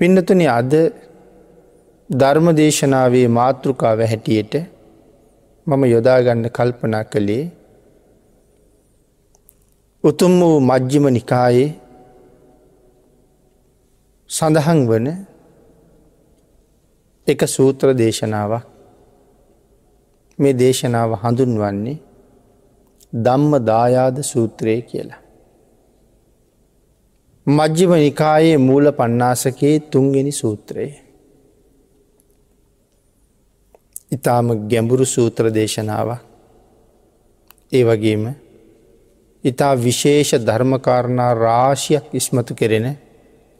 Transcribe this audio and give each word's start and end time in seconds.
පින්නතුන 0.00 0.42
අද 0.48 0.72
ධර්මදේශනාවේ 2.10 3.28
මාතෘකාව 3.28 4.00
හැටියට 4.02 4.54
මම 5.66 5.82
යොදාගන්න 5.86 6.44
කල්පනා 6.50 7.04
කළේ 7.04 7.44
උතුම් 10.04 10.32
වූ 10.40 10.58
මජ්්‍යම 10.62 11.04
නිකායේ 11.10 11.68
සඳහන් 14.30 14.80
වන 14.88 15.08
එක 17.26 17.40
සූත්‍ර 17.48 17.88
දේශනාවක් 17.94 18.64
මේ 20.38 20.54
දේශනාව 20.54 21.10
හඳුන්වන්නේ 21.22 21.98
දම්ම 23.16 23.52
දායාද 23.64 24.16
සූත්‍රය 24.24 24.76
කියලා. 24.82 25.22
මජ්්‍යම 27.48 27.92
නිකායේ 27.94 28.58
මූල 28.58 28.86
පන්නාසකයේ 28.92 29.80
තුන්ගෙන 29.82 30.32
සූත්‍රයේ. 30.32 31.00
ඉතාම 34.12 34.46
ගැඹුරු 34.68 35.04
සූත්‍ර 35.06 35.44
දේශනාවක් 35.54 36.20
ඒ 37.72 37.84
වගේම 37.84 38.24
ඉතා 39.44 39.74
විශේෂ 39.76 40.30
ධර්මකාරණා 40.46 41.32
රාශියක් 41.36 42.06
ඉස්මතු 42.12 42.54
කෙරෙන 42.54 42.86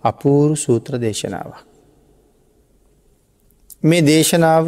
අපූරු 0.04 0.56
සූත්‍ර 0.56 1.00
දේශනාවක්. 1.00 1.58
මේ 3.82 4.02
දේශනාව 4.02 4.66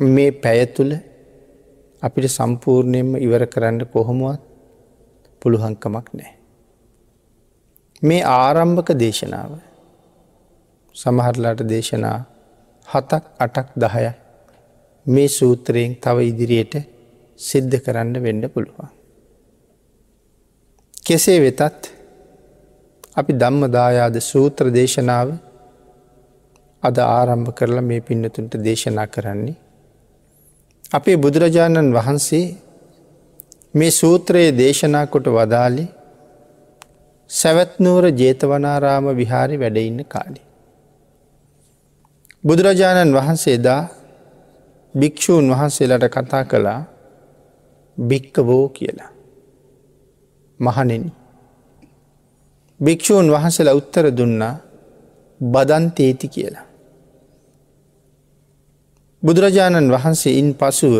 මේ 0.00 0.30
පැය 0.34 0.66
තුළ 0.68 0.92
අපිට 2.02 2.26
සම්පූර්ණයෙන්ම 2.28 3.10
ඉවර 3.16 3.42
කරන්න 3.46 3.80
කොහොමුවත් 3.86 4.42
පුළුහංකමක් 5.42 6.08
නෑ. 6.14 6.35
මේ 8.02 8.22
ආරම්භක 8.22 8.90
දේශනාව 8.94 9.52
සමහරලාට 10.94 11.60
දේශනා 11.64 12.18
හතක් 12.88 13.24
අටක් 13.38 13.68
දහය 13.74 14.12
මේ 15.06 15.28
සූත්‍රයෙන් 15.28 15.96
තව 15.96 16.16
ඉදිරියට 16.22 16.74
සිද්ධ 17.40 17.76
කරන්න 17.80 18.22
වෙන්න 18.22 18.42
පුළුවන්. 18.50 18.88
කෙසේ 21.06 21.40
වෙතත් 21.40 21.90
අපි 23.16 23.32
ධම්ම 23.32 23.62
දායාද 23.70 24.16
සූත්‍ර 24.20 24.70
දේශනාව 24.70 25.28
අද 26.82 26.96
ආරම්භ 26.98 27.50
කරලා 27.52 27.80
මේ 27.80 28.00
පින්නතුන්ට 28.00 28.54
දේශනා 28.58 29.06
කරන්නේ. 29.06 29.56
අපේ 30.92 31.16
බුදුරජාණන් 31.16 31.94
වහන්සේ 31.94 32.56
මේ 33.74 33.90
සූත්‍රයේ 33.90 34.52
දේශනා 34.52 35.06
කොට 35.06 35.26
වදාලි 35.28 35.84
සැවැත්නූර 37.30 38.04
ජේතවනාරාම 38.12 39.06
විහාරි 39.16 39.58
වැඩඉන්න 39.58 40.04
කාලි. 40.04 40.40
බුදුරජාණන් 42.44 43.14
වහන්සේදා 43.14 43.82
භික්‍ෂූන් 44.94 45.50
වහන්සේලට 45.50 46.06
කතා 46.08 46.44
කළා 46.44 46.80
භික්කවෝ 47.98 48.68
කියලා. 48.68 49.10
මහනෙන. 50.60 51.12
භික්‍ෂූන් 52.80 53.32
වහන්සේලා 53.32 53.74
උත්තර 53.74 54.06
දුන්නා 54.12 54.54
බදන්තේති 55.40 56.28
කියලා. 56.28 56.66
බුදුරජාණන් 59.22 59.90
වහන්සේ 59.90 60.38
ඉන් 60.38 60.54
පසුව 60.54 60.96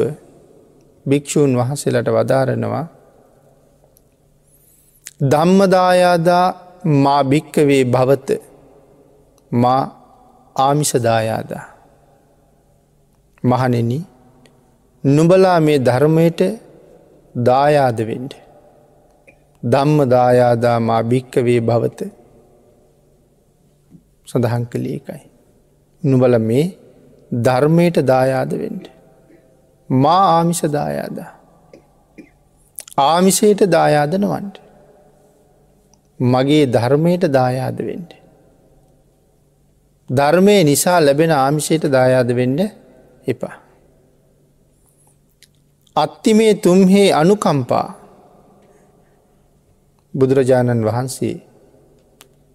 භික්‍ෂූන් 1.07 1.57
වහන්සේලට 1.57 2.09
වදාරනවා 2.09 2.96
ධම්මදායාදා 5.21 6.47
මා 6.85 7.23
භික්කවේ 7.23 7.85
භවත 7.85 8.29
මා 9.53 9.83
ආමිසදායාදා. 10.57 11.65
මහනෙන 13.45 13.93
නුබලා 15.05 15.61
මේ 15.61 15.79
ධර්මයට 15.79 16.41
දායාදවෙන්ඩ. 17.35 18.33
ධම්ම 19.63 19.99
දායාදා 20.11 20.79
මා 20.81 21.03
භික්කවේ 21.03 21.61
භවත 21.61 22.01
සඳහන් 24.27 24.65
කළේකයි. 24.65 25.23
නුබල 26.03 26.39
මේ 26.39 26.67
ධර්මයට 27.45 27.97
දායාදවෙන්ඩ. 28.07 28.85
මා 29.91 30.23
ආමිස 30.37 30.63
දායාදා. 30.73 31.31
ආමිසයට 32.99 33.61
දායාදනවන්ට. 33.71 34.66
මගේ 36.21 36.67
ධර්මයට 36.67 37.25
දායාද 37.29 37.79
වෙන්ඩ. 37.79 38.11
ධර්මය 40.11 40.65
නිසා 40.65 41.01
ලැබෙන 41.01 41.33
ආමිෂයට 41.33 41.85
දායාද 41.89 42.31
වෙන්න 42.31 42.59
එපා. 43.27 43.57
අත්තිමේ 45.97 46.55
තුම්හේ 46.57 47.13
අනුකම්පා 47.13 47.89
බුදුරජාණන් 50.15 50.85
වහන්සේ 50.85 51.37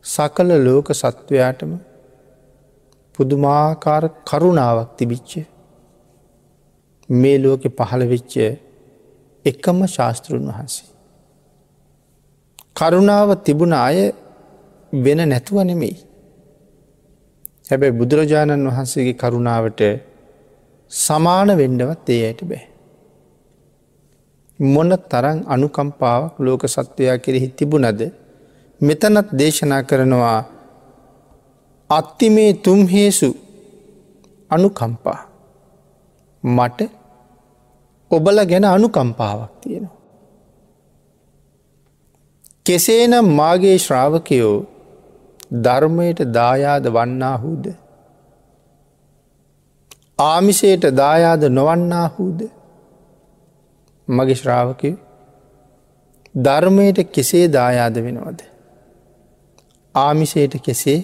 සකල 0.06 0.50
ලෝක 0.60 0.88
සත්වයාටම 0.94 1.72
පුදුමාකාර 3.16 4.04
කරුණාවක් 4.26 4.90
තිබිච්ච 4.98 5.32
මේ 7.10 7.38
ලෝකෙ 7.38 7.70
පහළ 7.70 8.04
වෙච්ච 8.08 8.34
එකම 9.46 9.78
ශාස්තෘන් 9.88 10.48
වහන්සේ. 10.50 10.91
කරුණාව 12.76 13.30
තිබුණ 13.44 13.74
අය 13.80 13.98
වෙන 14.94 15.20
නැතුව 15.26 15.58
නෙමෙයි. 15.64 15.96
හැබැයි 17.66 17.98
බුදුරජාණන් 17.98 18.68
වහන්සේගේ 18.68 19.14
කරුණාවට 19.14 19.82
සමාන 20.92 21.50
වෙන්ඩවත් 21.58 22.10
ඒ 22.10 22.22
අයට 22.28 22.42
බෑ. 22.44 22.64
මොන 24.60 24.92
තරං 25.04 25.38
අනුකම්පාවක් 25.48 26.34
ලෝක 26.40 26.64
සත්වයා 26.68 27.18
කෙරෙහි 27.18 27.48
තිබුණද 27.50 28.02
මෙතනත් 28.82 29.28
දේශනා 29.34 29.82
කරනවා 29.84 30.40
අත්තිමේ 31.90 32.52
තුම්හේසු 32.56 33.30
අනුකම්පා 34.50 35.20
මට 36.44 36.80
ඔබල 38.12 38.38
ගැන 38.46 38.66
අනුකම්පාවක් 38.68 39.52
තියෙනවා. 39.62 40.01
කෙසේනම් 42.66 43.28
මාගේ 43.32 43.78
ශ්‍රාවකයෝ 43.78 44.58
ධර්මයට 45.66 46.20
දායාද 46.32 46.86
වන්නාහුද. 46.88 47.66
ආමිසයට 50.24 50.84
දායාද 50.96 51.44
නොවන්නාහුද 51.50 52.40
මගේ 54.08 54.36
ශ්‍රාවකය 54.36 54.92
ධර්මයට 56.36 57.00
කෙසේ 57.12 57.46
දායාද 57.50 57.96
වෙනවද. 57.98 58.42
ආමිසයට 59.96 60.54
කෙසේ 60.62 61.00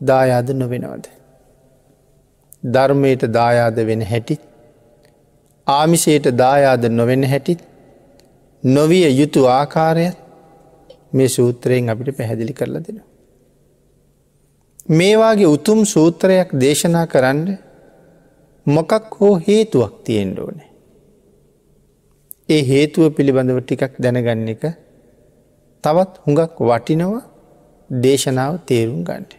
දායාද 0.00 0.48
නොවෙනවද. 0.54 1.06
ධර්මයට 2.72 3.22
දායාද 3.30 3.76
වෙන 3.86 4.02
හැටිත් 4.02 4.42
ආමිසයට 5.66 6.30
දායාද 6.34 6.88
නොවෙන 6.90 7.24
හැටිත් 7.24 7.60
නොවිය 8.62 9.04
යුතු 9.12 9.44
ආකාරයත් 9.48 10.25
මේ 11.16 11.28
සූත්‍රයෙන් 11.28 11.90
අපිට 11.90 12.16
පැහැදිලි 12.18 12.54
කරලා 12.58 12.82
දෙන. 12.86 12.98
මේවාගේ 14.88 15.52
උතුම් 15.56 15.80
සූත්‍රයක් 15.84 16.48
දේශනා 16.60 17.06
කරන්න 17.06 17.58
මොකක් 18.66 19.14
හෝ 19.20 19.34
හේතුවක් 19.48 19.94
තියෙන්ට 20.04 20.38
ඕනේ. 20.38 20.70
ඒ 22.48 22.62
හේතුව 22.62 23.04
පිළිබඳව 23.16 23.58
ටිකක් 23.62 23.94
දැනගන්න 23.98 24.48
එක 24.48 24.64
තවත් 25.84 26.12
හුඟක් 26.24 26.60
වටිනව 26.62 27.14
දේශනාව 27.90 28.54
තේරුම් 28.68 29.00
ගන්නට. 29.04 29.32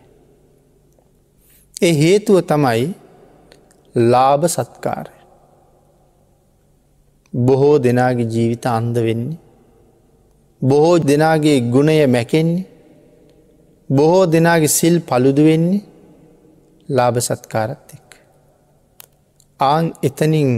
ඒ 1.81 1.93
හේතුව 1.93 2.37
තමයි 2.43 2.87
ලාභ 3.95 4.45
සත්කාරය. 4.47 5.15
බොහෝ 7.33 7.75
දෙනාගේ 7.79 8.31
ජීවිත 8.33 8.65
අන්ද 8.67 8.95
වෙන්නේ 9.07 9.46
බොහෝ 10.61 10.97
දෙනාගේ 11.01 11.59
ගුණය 11.71 11.97
මැකෙන්නේ 12.07 12.65
බොහෝ 13.89 14.25
දෙනාගේ 14.25 14.67
සිල් 14.69 14.95
පළුදු 14.99 15.43
වෙන්නේ 15.43 15.81
ලාභ 16.89 17.17
සත්කාරත් 17.19 17.87
එක්. 17.93 18.09
ආං 19.59 19.85
එතනින් 20.03 20.49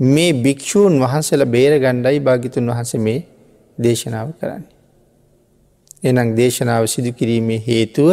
මේ 0.00 0.32
භික්‍ෂූන් 0.34 0.94
වහන්සල 1.00 1.42
බේර 1.46 1.72
ගණ්ඩයි 1.78 2.18
භාගිතුන් 2.20 2.66
වහස 2.66 2.92
මේ 2.96 3.20
දේශනාව 3.78 4.28
කරන්නේ. 4.40 4.74
එනම් 6.02 6.28
දේශනාව 6.36 6.84
සිදු 6.86 7.10
කිරීමේ 7.12 7.60
හේතුව 7.60 8.08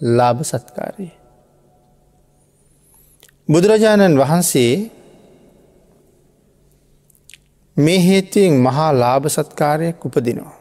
ලාභ 0.00 0.40
සත්කාරය. 0.42 1.08
බුදුරජාණන් 3.48 4.18
වහන්සේ 4.18 4.72
මේ 7.78 7.98
හේතුවෙන් 7.98 8.54
මහා 8.58 8.90
ලාභ 8.92 9.26
සත්කාරයක් 9.28 10.04
උපදිනවා. 10.04 10.58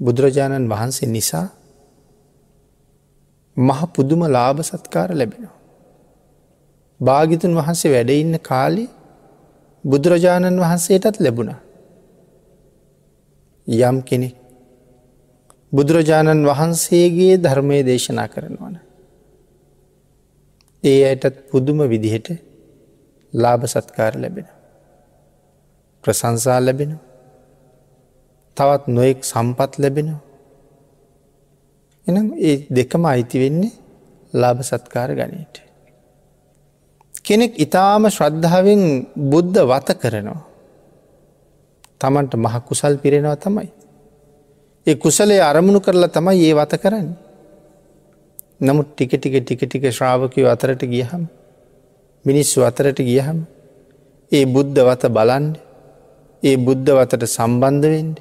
බුදුරජාණන් 0.00 0.68
වහන්සේ 0.68 1.08
නිසා 1.08 1.46
මහ 3.56 3.80
පුදුම 3.94 4.22
ලාභ 4.28 4.60
සත්කාර 4.62 5.10
ලැබෙනවා. 5.12 5.56
භාගිතුන් 7.00 7.54
වහන්සේ 7.54 7.92
වැඩඉන්න 7.92 8.36
කාලි 8.40 8.84
බුදුරජාණන් 9.84 10.60
වහන්සේටත් 10.60 11.16
ලැබුණ. 11.20 11.54
යම් 13.66 13.96
කෙනෙක් 14.02 14.36
බුදුරජාණන් 15.72 16.46
වහන්සේගේ 16.46 17.34
ධර්මය 17.38 17.78
දේශනා 17.84 18.28
කරනවන. 18.28 18.76
ඒ 20.84 21.00
අයටත් 21.04 21.36
පුදුම 21.50 21.78
විදිහට 21.88 22.28
ලාභ 23.34 23.64
සත්කාර 23.66 24.14
ලැබෙන. 24.16 24.59
ප්‍රසංසා 26.04 26.58
ලැබෙන 26.60 26.92
තවත් 28.56 28.84
නොයෙක් 28.88 29.20
සම්පත් 29.22 29.72
ලැබෙනවා. 29.78 30.20
එනම් 32.06 32.28
ඒ 32.40 32.56
දෙකම 32.68 33.02
අයිති 33.04 33.36
වෙන්නේ 33.38 33.72
ලාභ 34.34 34.60
සත්කාර 34.62 35.10
ගනීට. 35.12 35.56
කෙනෙක් 37.22 37.52
ඉතාම 37.56 38.04
ශ්‍රද්ධාවෙන් 38.08 38.82
බුද්ධ 39.26 39.58
වත 39.62 39.88
කරනවා. 39.94 40.40
තමන්ට 41.98 42.32
මහ 42.34 42.54
කුසල් 42.62 42.94
පිරෙනවා 42.96 43.36
තමයි. 43.36 43.68
ඒ 44.86 44.96
කුසලේ 44.96 45.40
අරමුණු 45.40 45.80
කරලා 45.80 46.08
තමයි 46.08 46.38
ඒ 46.42 46.54
වත 46.54 46.72
කරන්න. 46.76 47.08
නමුත් 48.60 48.88
ටික 48.88 49.12
ටික 49.12 49.34
ටික 49.40 49.60
ටික 49.60 49.84
ශ්‍රාවකයෝ 49.88 50.48
අතරට 50.48 50.82
ගියහම් 50.84 51.24
මිනිස්සු 52.24 52.58
අතරට 52.60 52.98
ගියහම 53.00 53.38
ඒ 54.32 54.44
බුද්ධ 54.46 54.80
වත 54.80 55.08
බලන්ඩ 55.08 55.54
ඒ 56.42 56.56
බුද්ධ 56.56 56.90
වතට 56.90 57.24
සම්බන්ධවෙන්ඩ 57.26 58.16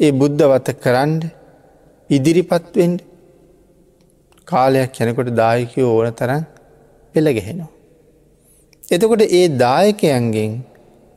ඒ 0.00 0.12
බුද්ධ 0.12 0.42
වත 0.42 0.68
කරන්ඩ 0.80 1.22
ඉදිරිපත්වෙන්ඩ 2.10 3.00
කාලයක් 4.44 4.92
යැනකොට 5.00 5.30
දායකයෝ 5.36 5.90
ඕන 5.96 6.12
තරන් 6.12 6.44
පෙළගෙහෙනවා. 7.14 7.70
එතකොට 8.92 9.22
ඒ 9.22 9.48
දායකයන්ගෙන් 9.48 10.52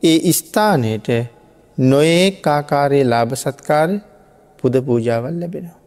ඒ 0.02 0.32
ස්ථානයට 0.32 1.08
නොඒ 1.78 2.42
ආකාරයේ 2.46 3.04
ලාභ 3.04 3.34
සත්කාර 3.34 3.90
පුද 4.58 4.74
පූජාවල් 4.80 5.40
ලැබෙනවා. 5.40 5.80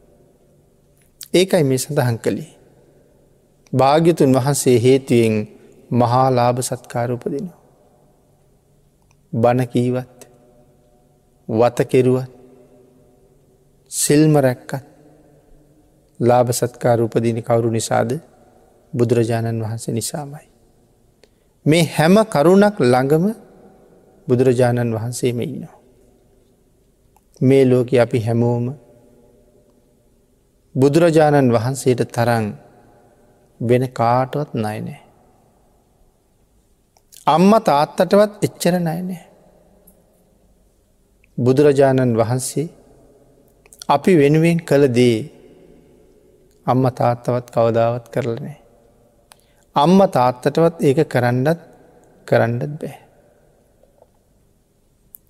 ඒකයි 1.33 1.63
මේ 1.63 1.77
සඳහන් 1.77 2.17
කළේ. 2.17 2.51
භාග්‍යතුන් 3.73 4.33
වහන්සේ 4.33 4.77
හේතුවෙන් 4.79 5.35
මහා 5.91 6.29
ලාභ 6.29 6.59
සත්කාර 6.61 7.11
උපදිනවා. 7.11 7.59
බණකීවත් 9.33 10.07
වත 10.07 10.18
කෙරුවත් 11.85 12.29
සිල්ම 13.91 14.37
රැක්කත් 14.37 14.83
ලාභ 16.19 16.51
සත්කාර 16.51 17.01
උපදින 17.01 17.41
කවුරු 17.41 17.69
නිසාද 17.71 18.19
බුදුරජාණන් 18.93 19.63
වහන්සේ 19.63 19.93
නිසාමයි. 19.93 20.47
මේ 21.65 21.83
හැම 21.87 22.15
කරුණක් 22.25 22.75
ළඟම 22.81 23.25
බුදුරජාණන් 24.27 24.93
වහන්සේම 24.93 25.39
ඉන්නවා. 25.39 25.77
මේ 27.41 27.65
ලෝක 27.65 27.89
අපි 27.95 28.19
හැමෝම 28.19 28.65
බුදුරජාණන් 30.75 31.53
වහන්සේට 31.53 32.01
තරන් 32.07 32.45
වෙන 33.61 33.83
කාටවත් 33.89 34.53
නයිනෑ. 34.55 35.01
අම්ම 37.27 37.51
තාත්තටවත් 37.61 38.31
එච්චර 38.43 38.75
නයිනෑ. 38.79 39.28
බුදුරජාණන් 41.39 42.17
වහන්සේ 42.17 42.67
අපි 43.87 44.11
වෙනුවෙන් 44.15 44.59
කළ 44.61 44.85
දේ 44.89 45.19
අම්ම 46.65 46.83
තාත්තවත් 46.91 47.47
කවදාවත් 47.49 48.05
කරලනෑ. 48.09 48.57
අම්ම 49.75 49.99
තාත්තටවත් 50.09 50.75
ඒක 50.81 50.99
කරන්නත් 51.07 51.59
කරන්නත් 52.27 52.73
බෑ. 52.81 52.97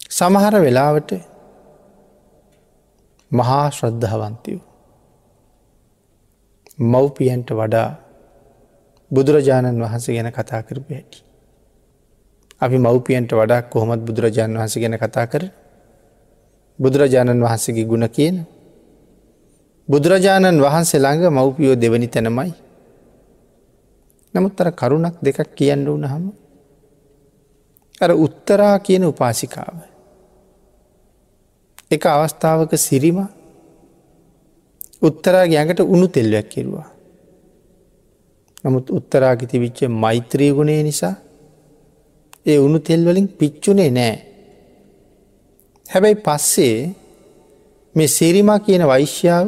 සමහර 0.09 0.55
වෙලාවට 0.57 1.11
මහා 3.31 3.65
ශ්‍රද්ධාවන්තයෝ. 3.69 4.61
මව්පියන්ට 6.83 7.49
වඩා 7.51 7.89
බුදුරජාණන් 9.11 9.81
වහන්සේ 9.81 10.15
ගැන 10.15 10.31
කතා 10.31 10.61
කරපු 10.63 10.93
හැටි. 10.93 11.19
අපි 12.61 12.77
මව්පියන්ට 12.79 13.31
වඩා 13.33 13.61
කොහොමත් 13.63 14.01
බුදුරජාණන් 14.01 14.57
වහස 14.57 14.75
ගැන 14.77 14.97
කතා 14.97 15.27
කර 15.27 15.43
බුදුරජාණන් 16.79 17.43
වහන්සේගේ 17.43 17.85
ගුණ 17.85 18.07
කියන 18.09 18.35
බුදුරජාණන් 19.87 20.59
වහන්සේ 20.59 20.99
ළඟ 20.99 21.31
මව්පියෝ 21.31 21.75
දෙවනි 21.75 22.07
තැනමයි 22.07 22.53
නමුත් 24.33 24.61
අර 24.61 24.69
කරුණක් 24.71 25.15
දෙකක් 25.19 25.49
කියන්න 25.55 25.85
වනහම 25.87 26.25
අර 28.01 28.11
උත්තරා 28.15 28.79
කියන 28.79 29.03
උපාසිකාව. 29.03 29.75
එක 31.91 32.03
අවස්ථාවක 32.05 32.71
සිරිම 32.77 33.19
උත්තරාගේ 35.01 35.57
ඇඟට 35.57 35.81
උුණු 35.81 36.07
තෙල්වැක් 36.07 36.47
කෙරවා. 36.47 36.87
නමුත් 38.63 38.87
උත්තරාගිති 38.89 39.57
විච්ච 39.57 39.79
මෛත්‍රී 39.93 40.51
ගුණේ 40.51 40.83
නිසා 40.83 41.15
ඒ 42.45 42.57
උුණු 42.57 42.79
තෙල්වලින් 42.79 43.27
පිච්චුනේ 43.29 43.91
නෑ. 43.91 44.15
හැබැයි 45.89 46.21
පස්සේ 46.25 46.77
මේ 47.95 48.07
සිරිමා 48.07 48.59
කියන 48.59 48.83
වෛශ්‍යාව 48.87 49.47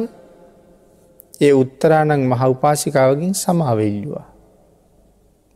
ඒ 1.40 1.52
උත්තරානං 1.52 2.22
මහ 2.22 2.42
උපාසිකාවකින් 2.50 3.34
සමාවෙල්ලවා. 3.34 4.26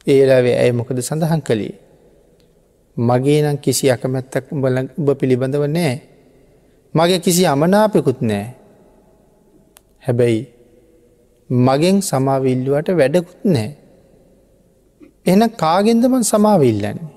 ඒලාවේ 0.07 0.57
ඇය 0.63 0.73
මොකද 0.73 0.99
සඳහන් 1.01 1.43
කළේ. 1.43 1.75
මගේ 2.97 3.41
නම් 3.43 3.59
කිසි 3.59 3.91
අකමැත්තක් 3.91 4.53
උඹ 4.53 5.09
පිළිබඳව 5.21 5.65
නෑ. 5.69 5.95
මගේ 6.95 7.19
කිසි 7.19 7.43
අමනාපෙකුත් 7.47 8.21
නෑ. 8.23 8.47
හැබැයි 10.03 10.43
මගෙන් 11.51 11.99
සමාවිල්ලුවට 12.03 12.89
වැඩකුත් 12.97 13.43
නෑ. 13.47 13.71
එන 15.27 15.43
කාගෙන්දමන් 15.53 16.25
සමාවිල්ලන්නේ. 16.25 17.09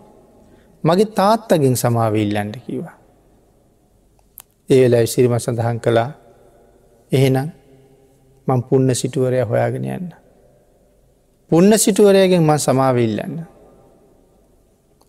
මගේ 0.83 1.13
තාත්තගෙන් 1.13 1.75
සමාවිල්ලන්ට 1.75 2.57
කිවා. 2.65 2.98
ඒවෙලා 4.69 5.05
සිරිම 5.05 5.35
සඳහන් 5.39 5.79
කළා 5.79 6.09
එහෙනම් 7.11 7.49
මං 8.47 8.61
පුන්න 8.63 8.95
සිටුවරය 8.95 9.41
හොයාගෙන 9.41 9.85
යන්න. 9.85 10.09
පුන්න 11.51 11.77
සිටුවරයගෙන් 11.77 12.43
ම 12.43 12.51
සමාවිල්ලන්න. 12.57 13.35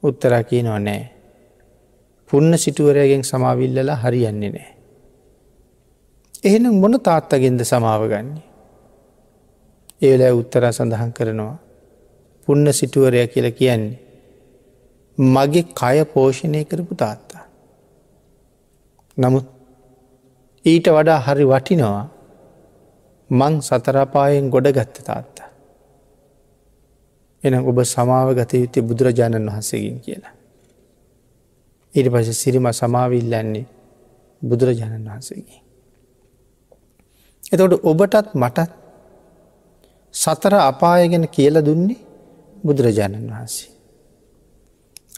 උත්තරා 0.02 0.42
කිය 0.42 0.62
නො 0.62 0.78
නෑ. 0.78 1.02
පුන්න 2.30 2.58
සිටුවරයගෙන් 2.58 3.24
සමාවිල්ලලා 3.24 3.96
හරියන්නේ 3.96 4.50
නෑ. 4.50 4.70
එහෙනම් 6.44 6.74
මොන 6.74 7.00
තාත්තගෙන්ද 7.00 7.64
සමාව 7.64 8.08
ගන්නේ. 8.08 8.44
ඒලෑ 10.02 10.32
උත්තර 10.32 10.72
සඳහන් 10.72 11.12
කරනවා. 11.12 11.56
පුන්න 12.48 12.72
සිටුවරය 12.72 13.26
කියල 13.26 13.52
කියන්නේ. 13.52 13.98
මගේ 15.18 15.62
කය 15.62 16.04
පෝෂණය 16.04 16.64
කරපු 16.64 16.94
තාත්තා. 16.94 17.44
නමුත් 19.16 19.59
ඊට 20.64 20.86
වඩා 20.88 21.20
හරි 21.20 21.44
වටිනවා 21.44 22.04
මං 23.30 23.54
සතරපායෙන් 23.60 24.50
ගොඩ 24.50 24.66
ගත්ත 24.68 24.96
තාත්තා. 25.02 25.48
එන 27.42 27.54
ඔබ 27.62 27.78
සමාව 27.84 28.28
ගත 28.34 28.52
යුත්තේ 28.54 28.82
බුදුරජාණන් 28.82 29.48
වහන්සේකින් 29.48 29.98
කියලා. 30.00 30.34
ඊට 31.92 32.08
පස 32.12 32.28
සිරිම 32.34 32.66
සමාවිල්ලන්නේ 32.72 33.66
බුදුරජාණන් 34.42 35.06
වහන්සේගේ. 35.06 35.60
එතකොට 37.42 37.74
ඔබටත් 37.82 38.34
මටත් 38.34 38.70
සතර 40.14 40.54
අපාය 40.62 41.08
ගැන 41.08 41.26
කියල 41.28 41.56
දුන්නේ 41.60 42.00
බුදුරජාණන් 42.64 43.30
වහන්සේ. 43.30 43.70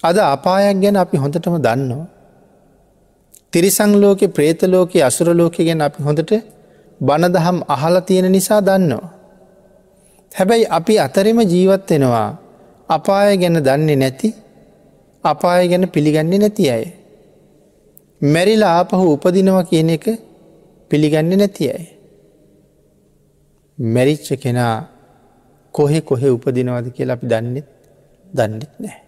අද 0.02 0.16
අපායක් 0.18 0.76
ගැන 0.76 0.96
අපි 0.96 1.16
හොඳටම 1.16 1.56
දන්නවා. 1.58 2.11
තිරිසං 3.52 3.92
ලෝකෙ 4.02 4.26
ප්‍රේතලෝක 4.28 4.92
අසුරලෝක 5.08 5.56
ගැන 5.58 5.80
අපි 5.80 6.02
හොඳට 6.02 6.32
බණදහම් 7.00 7.58
අහල 7.68 7.94
තියෙන 8.00 8.28
නිසා 8.32 8.60
දන්නවා. 8.60 9.10
හැබැයි 10.32 10.66
අපි 10.70 10.94
අතරෙම 10.98 11.38
ජීවත්වෙනවා 11.52 12.28
අපාය 12.88 13.36
ගැන 13.36 13.56
දන්නේ 13.66 13.96
නැති 13.96 14.28
අපාය 15.24 15.68
ගැන 15.68 15.84
පිළිගන්නේ 15.88 16.38
නැති 16.38 16.70
අය. 16.70 16.84
මැරිලා 18.20 18.72
ආපහු 18.78 19.04
උපදිනවා 19.14 19.64
කියන 19.64 19.90
එක 19.90 20.06
පිළිගන්නේ 20.90 21.40
නැති 21.42 21.64
අය. 21.74 21.84
මැරිච්ච 23.78 24.28
කෙනා 24.42 24.76
කොහෙ 25.74 26.00
කොහෙ 26.02 26.28
උපදිනවද 26.36 26.86
කියලා 26.96 27.16
අපි 27.18 27.26
දන්නෙත් 27.26 27.68
දන්නෙත් 28.26 28.72
නෑ. 28.78 28.98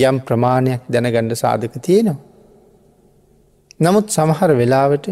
යම් 0.00 0.18
ප්‍රමාණයක් 0.26 0.82
දැනගණ්ඩ 0.92 1.34
සාධක 1.34 1.76
තියෙනවා. 1.86 2.29
නමුත් 3.80 4.06
සමහර 4.08 4.50
වෙලාවට 4.52 5.06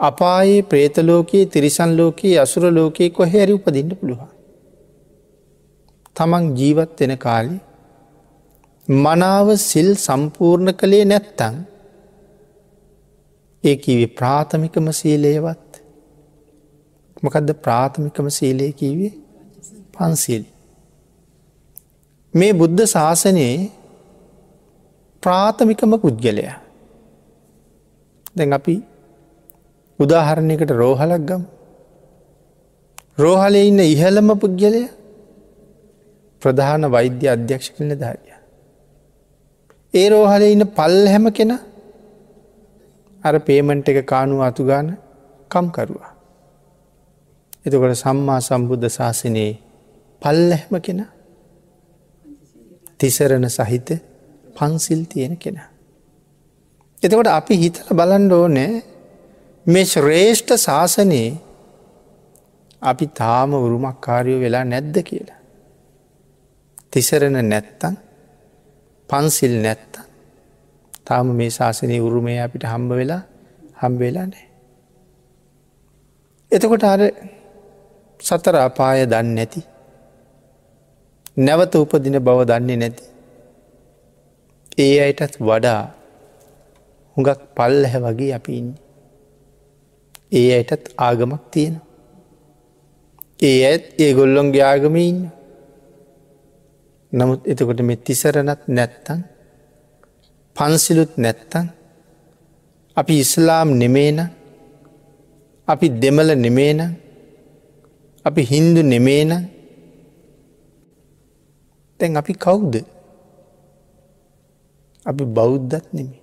අපායේ 0.00 0.62
ප්‍රේතලෝකයේ 0.62 1.46
තිරිසන් 1.46 1.90
ලෝකයේ 1.96 2.38
අසුර 2.38 2.64
ලෝකයේ 2.70 3.10
කොහැරි 3.10 3.52
උපදින්න 3.52 3.92
පුළුවන්. 3.96 4.30
තමන් 6.16 6.44
ජීවත් 6.56 6.96
වෙන 7.00 7.14
කාලි 7.18 7.56
මනාව 8.88 9.48
සිල් 9.60 9.90
සම්පූර්ණ 9.96 10.72
කළේ 10.74 11.04
නැත්තං 11.04 11.56
ඒ 13.64 13.76
කිවි 13.76 14.06
ප්‍රාථමිකම 14.12 14.86
සීලයවත් 14.92 15.70
මොකදද 17.22 17.50
ප්‍රාථමිකම 17.64 18.26
සීලය 18.30 18.72
කිවේ 18.72 19.12
පන්සිල්. 19.92 20.44
මේ 22.34 22.52
බුද්ධ 22.52 22.84
ශාසනයේ 22.86 23.56
ප්‍රාථමිකම 25.22 25.94
පුද්ගලයා. 25.96 26.61
දැන් 28.36 28.52
අපි 28.52 28.76
උදාහරණයකට 29.98 30.70
රෝහලක් 30.72 31.22
ගම්. 31.22 31.42
රෝහල 33.18 33.54
ඉන්න 33.60 33.80
ඉහළම 33.84 34.28
පුද්ගලය 34.34 34.82
ප්‍රධාන 36.42 36.84
වෛද්‍ය 36.88 37.26
අධ්‍යක්ෂ 37.28 37.68
කලන 37.74 37.92
ධාරිය. 37.94 38.36
ඒ 39.94 40.06
රෝහල 40.08 40.42
ඉන්න 40.44 40.64
පල් 40.70 40.96
හැම 41.06 41.26
කෙන 41.30 41.52
අර 43.22 43.34
පේමන්ට් 43.40 43.88
එක 43.88 43.98
කානු 44.04 44.36
අතුගාන 44.40 44.86
කම්කරුවා. 45.50 46.12
එතකොට 47.64 47.94
සම්මා 47.96 48.40
සම්බුද්ධ 48.40 48.88
ශාසනයේ 48.90 49.52
පල්ලැහම 50.22 50.74
කෙන 50.80 51.00
තිසරණ 52.98 53.46
සහිත 53.50 53.88
පන්සිල් 54.56 55.00
තියෙන 55.04 55.34
කෙන. 55.36 55.56
එතකොට 57.02 57.28
අපි 57.28 57.54
හිතල 57.56 57.88
බලන්ඩ 57.90 58.32
ඕනෑ 58.32 58.72
මේ 59.66 59.84
ශ්‍රේෂ්ඨ 59.84 60.52
ශාසනයේ 60.58 61.30
අපි 62.82 63.06
තාම 63.14 63.50
උරුමක්කාරයෝ 63.56 64.38
වෙලා 64.40 64.64
නැද්ද 64.64 64.96
කියලා. 65.02 65.40
තිසරණ 66.92 67.38
නැත්තන් 67.44 67.94
පන්සිල් 69.08 69.54
නැත්ත 69.60 69.94
තාම 71.04 71.32
මේ 71.32 71.50
ශාසනය 71.50 71.96
උරුමය 71.98 72.34
අපිට 72.38 72.64
හම්බ 72.64 72.90
වෙලා 72.92 73.22
හම්බ 73.80 73.98
වෙලා 73.98 74.26
නෑ. 74.26 74.46
එතකොට 76.52 76.84
අර 76.84 77.02
සතර 78.20 78.56
අපාය 78.58 79.06
දන්න 79.06 79.32
නැති. 79.34 79.60
නැවත 81.36 81.74
උපදින 81.74 82.18
බව 82.20 82.38
දන්නේ 82.44 82.76
නැති. 82.76 83.04
ඒ 84.78 84.94
අයටත් 85.00 85.36
වඩා 85.40 85.82
හුඟක් 87.16 87.40
පල් 87.56 87.78
හැ 87.84 88.00
වගේ 88.00 88.32
අපි 88.34 88.52
ඉන්න. 88.52 88.70
ඒ 90.30 90.48
අයටත් 90.56 90.84
ආගමක් 90.98 91.42
තියෙන. 91.50 91.74
ඒ 93.40 93.58
ඇත් 93.64 93.84
ඒ 93.98 94.10
ගොල්ලොන්ගේ 94.14 94.64
ආගම 94.64 94.96
ඉන්න. 94.98 95.20
නමුත් 97.12 97.40
එතකොට 97.44 97.80
මෙ 97.82 97.94
තිසරණත් 97.98 98.62
නැත්තන් 98.68 99.20
පන්සිලුත් 100.56 101.12
නැත්තන් 101.16 101.66
අපි 102.96 103.14
ඉස්ලාම් 103.18 103.68
නෙමේන 103.74 104.18
අපි 105.68 105.86
දෙමල 105.92 106.28
නෙමේනම් 106.36 106.92
අපි 108.24 108.42
හින්දු 108.42 108.80
නෙමේන 108.84 109.32
තැන් 112.00 112.16
අපි 112.16 112.32
කවුද 112.36 112.74
අපි 115.06 115.22
බෞද්ධත් 115.28 115.86
නෙමේ 115.92 116.21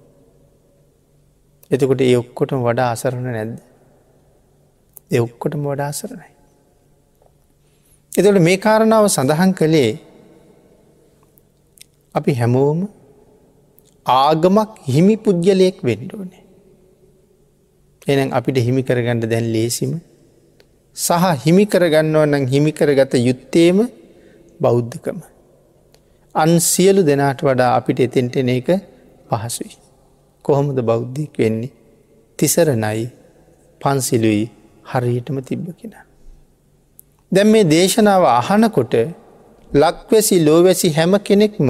එතකොට 1.72 2.02
ඒ 2.02 2.16
ඔක්කොටම 2.16 2.62
වඩා 2.62 2.90
අසරණ 2.92 3.28
නැද්ද 3.28 3.56
ඒ 5.12 5.20
ඔක්කොටම 5.20 5.64
වඩා 5.64 5.88
අසරණයි 5.88 6.32
එතට 8.12 8.40
මේ 8.40 8.58
කාරණාව 8.58 9.08
සඳහන් 9.08 9.54
කළේ 9.54 9.92
අපි 12.16 12.34
හැමෝම 12.34 12.80
ආගමක් 14.06 14.72
හිමි 14.88 15.16
පුද්ගලයෙක් 15.18 15.80
වෙන්ඩෝනේ 15.84 16.46
එනම් 18.08 18.32
අපිට 18.32 18.60
හිමි 18.60 18.84
කරගන්නඩ 18.84 19.26
දැන් 19.28 19.50
ලේසිම 19.52 19.92
සහ 20.96 21.26
හිමි 21.44 21.66
කරගන්නව 21.66 22.24
නම් 22.24 22.46
හිමි 22.48 22.72
කරගත 22.72 23.14
යුත්තේම 23.20 23.78
බෞද්ධකම. 24.60 25.20
අන් 26.36 26.52
සියලු 26.62 27.02
දෙනාට 27.04 27.42
වඩා 27.42 27.70
අපිට 27.76 28.00
එතෙන්ටෙන 28.00 28.50
එක 28.50 28.70
පහසුයි. 29.30 29.72
කොහොමද 30.50 30.80
බෞද්ධයක් 30.84 31.36
වෙන්නේ. 31.38 31.72
තිසරණයි 32.40 33.06
පන්සිලුයි 33.82 34.46
හරියටම 34.86 35.38
තිබ්බ 35.42 35.66
කෙන. 35.74 35.94
දැම් 37.32 37.48
මේ 37.48 37.66
දේශනාව 37.68 38.24
අහනකොට 38.32 38.94
ලක්වැසි 39.72 40.36
ලෝවැසි 40.46 40.90
හැම 40.90 41.14
කෙනෙක්ම 41.22 41.70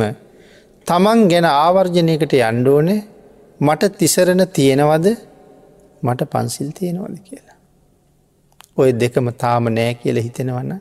තමන් 0.88 1.19
ගැන 1.27 1.48
ආවර්ජනයකට 1.48 2.33
යන්ඩෝනේ 2.41 3.00
මට 3.59 3.91
තිසරණ 3.98 4.43
තියෙනවද 4.50 5.07
මට 6.03 6.21
පන්සිල් 6.25 6.69
තියෙනවද 6.71 7.17
කියලා. 7.19 7.57
ඔය 8.77 8.89
දෙකම 8.93 9.27
තාම 9.36 9.65
නෑ 9.69 9.93
කියල 9.95 10.17
හිතෙනවන්න 10.17 10.74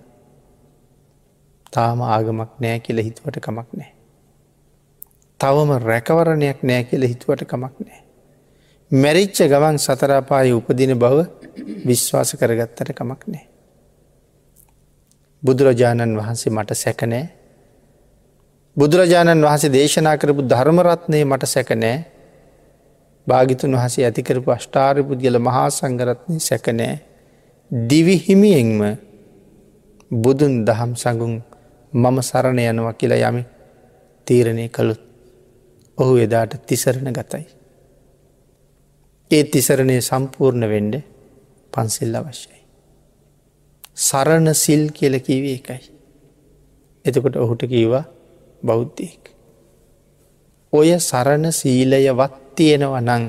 තාම 1.72 1.98
ආගමක් 2.06 2.50
නෑ 2.60 2.78
කියල 2.80 2.98
හිතුවට 3.00 3.40
කමක් 3.40 3.68
නෑ. 3.72 3.92
තවම 5.40 5.70
රැකවරණයක් 5.80 6.62
නෑ 6.62 6.84
කියල 6.84 7.02
හිතුවට 7.04 7.44
කමක් 7.44 7.74
නෑ. 7.80 8.00
මැරිච්ච 8.90 9.38
ගමන් 9.44 9.78
සතරාපාය 9.78 10.52
උපදින 10.52 10.92
බව 10.96 11.16
විශ්වාස 11.86 12.30
කරගත්තට 12.34 12.92
කමක් 12.92 13.22
නෑ. 13.26 13.46
බුදුරජාණන් 15.42 16.16
වහන්සේ 16.16 16.50
මට 16.50 16.74
සැකනෑ 16.76 17.26
බුදුරජාණන් 18.76 19.44
වහසේ 19.44 19.70
දේශනා 19.70 20.16
කරපු 20.16 20.42
ධර්මරත්නය 20.44 21.24
මට 21.24 21.46
සැකනෑ 21.46 21.96
භාගිතුන් 23.26 23.74
වහසේ 23.74 24.04
ඇතිකරපු 24.04 24.50
අෂ්ටාරි 24.50 25.02
පුද්ගල 25.02 25.38
මහා 25.40 25.68
සංගරත්නය 25.70 26.38
සැකනෑ 26.40 26.94
දිවිහිමියෙන්ම 27.70 28.80
බුදුන් 30.10 30.54
දහම් 30.64 30.92
සඟුන් 30.96 31.34
මම 31.92 32.16
සරණ 32.22 32.60
යනවා 32.64 32.94
කියලා 32.94 33.28
යමි 33.28 33.44
තීරණය 34.26 34.68
කළුත් 34.68 35.07
ඔහු 35.98 36.12
එදාට 36.16 36.52
තිසරණ 36.66 37.12
ගතයි. 37.12 37.46
ඒ 39.30 39.42
තිසරණය 39.44 39.96
සම්පූර්ණ 40.00 40.64
වෙන්ඩ 40.66 40.94
පන්සිල් 41.72 42.14
අවශ්‍යයි. 42.14 42.60
සරණ 43.98 44.54
සිල් 44.54 44.82
කියල 44.90 45.14
කිවේ 45.20 45.56
එකයි. 45.56 45.82
එතකොට 47.04 47.36
ඔහුට 47.36 47.62
කීවා 47.64 48.04
බෞද්ධයෙක්. 48.62 49.24
ඔය 50.72 50.90
සරණ 51.00 51.50
සීලය 51.52 52.06
වත් 52.12 52.34
තියෙනව 52.56 52.94
නං 53.00 53.24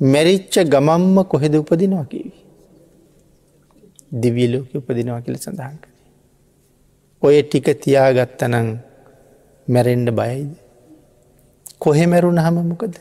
මැරිච්ච 0.00 0.54
ගමම්ම 0.64 1.16
කොහෙද 1.24 1.54
උපදිනවා 1.54 2.04
කිවී. 2.04 2.40
දිවියලෝක 4.14 4.70
උපදිනවා 4.74 5.20
කියල 5.20 5.36
සඳහන් 5.36 5.76
කර. 5.82 5.90
ඔය 7.22 7.36
ටික 7.42 7.66
තියාගත්තනං 7.82 8.68
මැරෙන්ඩ 9.68 10.10
බයයිද. 10.12 10.61
කොහෙ 11.82 12.04
මැරුණ 12.06 12.38
හම 12.38 12.56
මොකද 12.64 12.94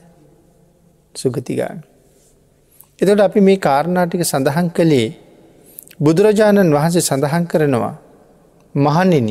සුගතිගාන. 1.15 1.79
එතට 3.01 3.19
අපි 3.19 3.41
මේ 3.41 3.57
කාරණාටික 3.57 4.23
සඳහන් 4.23 4.67
කළේ 4.69 5.07
බුදුරජාණන් 5.99 6.73
වහන්සේ 6.73 7.01
සඳහන් 7.01 7.45
කරනවා 7.47 7.95
මහනෙන 8.75 9.29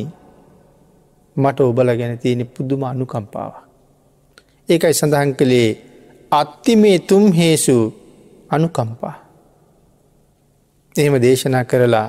මට 1.36 1.58
ඔබල 1.60 1.90
ගැන 1.96 2.18
තියෙන 2.18 2.46
පුදුම 2.46 2.82
අනුකම්පාව. 2.84 3.52
ඒකයි 4.68 4.94
සඳහන් 4.94 5.32
කළේ 5.34 5.68
අත්ති 6.32 6.76
මේ 6.76 6.98
තුම් 7.00 7.24
හේසු 7.32 7.76
අනුකම්පා. 8.50 9.16
එහෙම 10.94 11.14
දේශනා 11.22 11.64
කරලා 11.64 12.08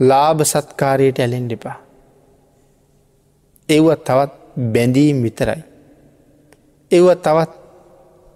ලාභ 0.00 0.42
සත්කාරයට 0.44 1.18
ඇලෙන් 1.18 1.48
දෙපා. 1.50 1.78
ඒවත් 3.68 4.00
තවත් 4.04 4.32
බැඳීම් 4.72 5.18
විතරයි. 5.22 5.69
ඒව 6.90 7.06
තවත් 7.16 7.52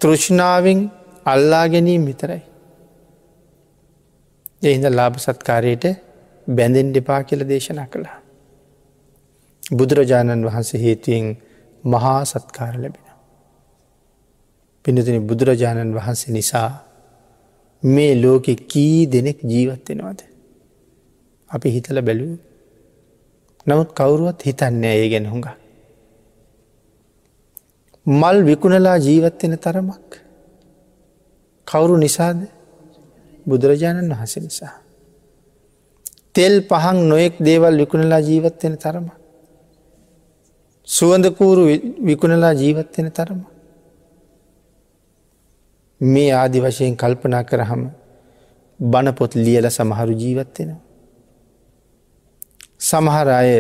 තෘෂ්ණාවෙන් 0.01 0.81
අල්ලා 1.27 1.67
ගැනීම් 1.69 2.05
විතරයි. 2.07 2.43
එහිද 4.63 4.85
ලාභ 4.91 5.17
සත්කාරයට 5.19 5.85
බැඳෙන් 6.49 6.89
දෙපා 6.95 7.21
කියල 7.23 7.43
දේශනා 7.49 7.87
කළා. 7.87 8.19
බුදුරජාණන් 9.63 10.47
වහන්සේ 10.47 10.81
හේතුවෙන් 10.81 11.27
මහා 11.85 12.21
සත්කාර 12.25 12.75
ලැබෙන. 12.75 13.07
පිනතින 14.85 15.27
බුදුරජාණන් 15.27 15.95
වහන්සේ 15.95 16.33
නිසා 16.33 16.71
මේ 17.83 18.13
ලෝකෙ 18.15 18.55
කී 18.73 18.99
දෙනෙක් 19.07 19.39
ජීවත්වෙනවද. 19.43 20.21
අපි 21.51 21.69
හිතල 21.71 21.99
බැලූ 22.03 22.35
නමුත් 23.67 23.91
කවුරුවත් 23.93 24.41
හිතන්නේ 24.47 24.95
ඒ 24.95 25.09
ගැන 25.09 25.27
හුඟ. 25.27 25.64
මල් 28.07 28.45
විකුණලා 28.45 28.99
ජීවත්වෙන 28.99 29.57
තරමක්. 29.57 30.09
කවුරු 31.67 31.97
නිසාද 31.97 32.39
බුදුරජාණන් 33.47 34.11
වහස 34.11 34.37
නිසා. 34.37 34.75
තෙල් 36.33 36.55
පහන් 36.63 36.99
නොයෙක් 37.09 37.35
දේවල් 37.41 37.75
විකුණලා 37.79 38.21
ජීවත්වෙන 38.21 38.77
තරම. 38.77 39.07
සුවඳකූරු 40.89 41.63
විකුණලා 42.01 42.53
ජීවත්වෙන 42.53 43.11
තරම. 43.11 43.41
මේ 46.01 46.33
ආදි 46.33 46.61
වශයෙන් 46.61 46.97
කල්පනා 46.97 47.45
කරහම 47.45 47.83
බණපොත් 48.81 49.33
ලියල 49.37 49.67
සමහරු 49.71 50.13
ජීවත්වෙනවා. 50.13 50.83
සමහර 52.81 53.29
අය 53.31 53.51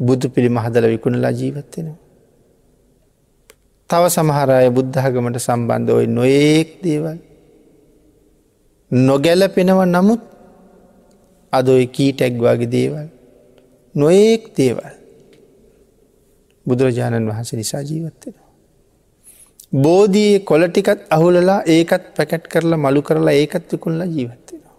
බුදු 0.00 0.26
පිළි 0.28 0.48
මහදල 0.48 0.84
විකුණලා 0.88 1.30
ජීවත්වෙනවා. 1.32 2.07
තව 3.90 4.02
සමහරය 4.08 4.66
බුද්ධාගමට 4.70 5.38
සම්බන්ධ 5.38 5.90
ඔයි 5.90 6.08
නොඒක් 6.08 6.68
දේවල් 6.82 7.18
නොගැලපෙනව 8.90 9.80
නමුත් 9.86 10.22
අද 11.52 11.66
ඔය 11.68 11.84
කීටැක් 11.88 12.34
වගේ 12.38 12.68
දේවල් 12.68 13.08
නොඒක් 13.94 14.42
දේවල් 14.56 14.98
බුදුරජාණන් 16.66 17.28
වහන්ස 17.28 17.52
නිසා 17.52 17.82
ජීවත්වෙනවා. 17.82 18.48
බෝධයේ 19.76 20.40
කොලටිකත් 20.40 21.00
අහුලලා 21.10 21.60
ඒකත් 21.66 22.04
පැකැට් 22.16 22.44
කරලා 22.46 22.78
මළු 22.78 23.02
කරලා 23.02 23.34
ඒකත් 23.34 23.72
විකුල්ලා 23.72 24.08
ජීවත්වෙනවා. 24.08 24.76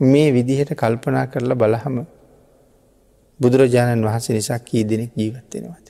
මේ 0.00 0.28
විදිහට 0.32 0.74
කල්පනා 0.74 1.26
කරලා 1.26 1.56
බලහම 1.56 1.96
බුදුරජාණන් 3.40 4.06
වහන්ස 4.06 4.28
නිසා 4.30 4.58
කී 4.60 4.84
දෙනෙක් 4.84 5.12
ජීවත්වෙනවාද. 5.16 5.83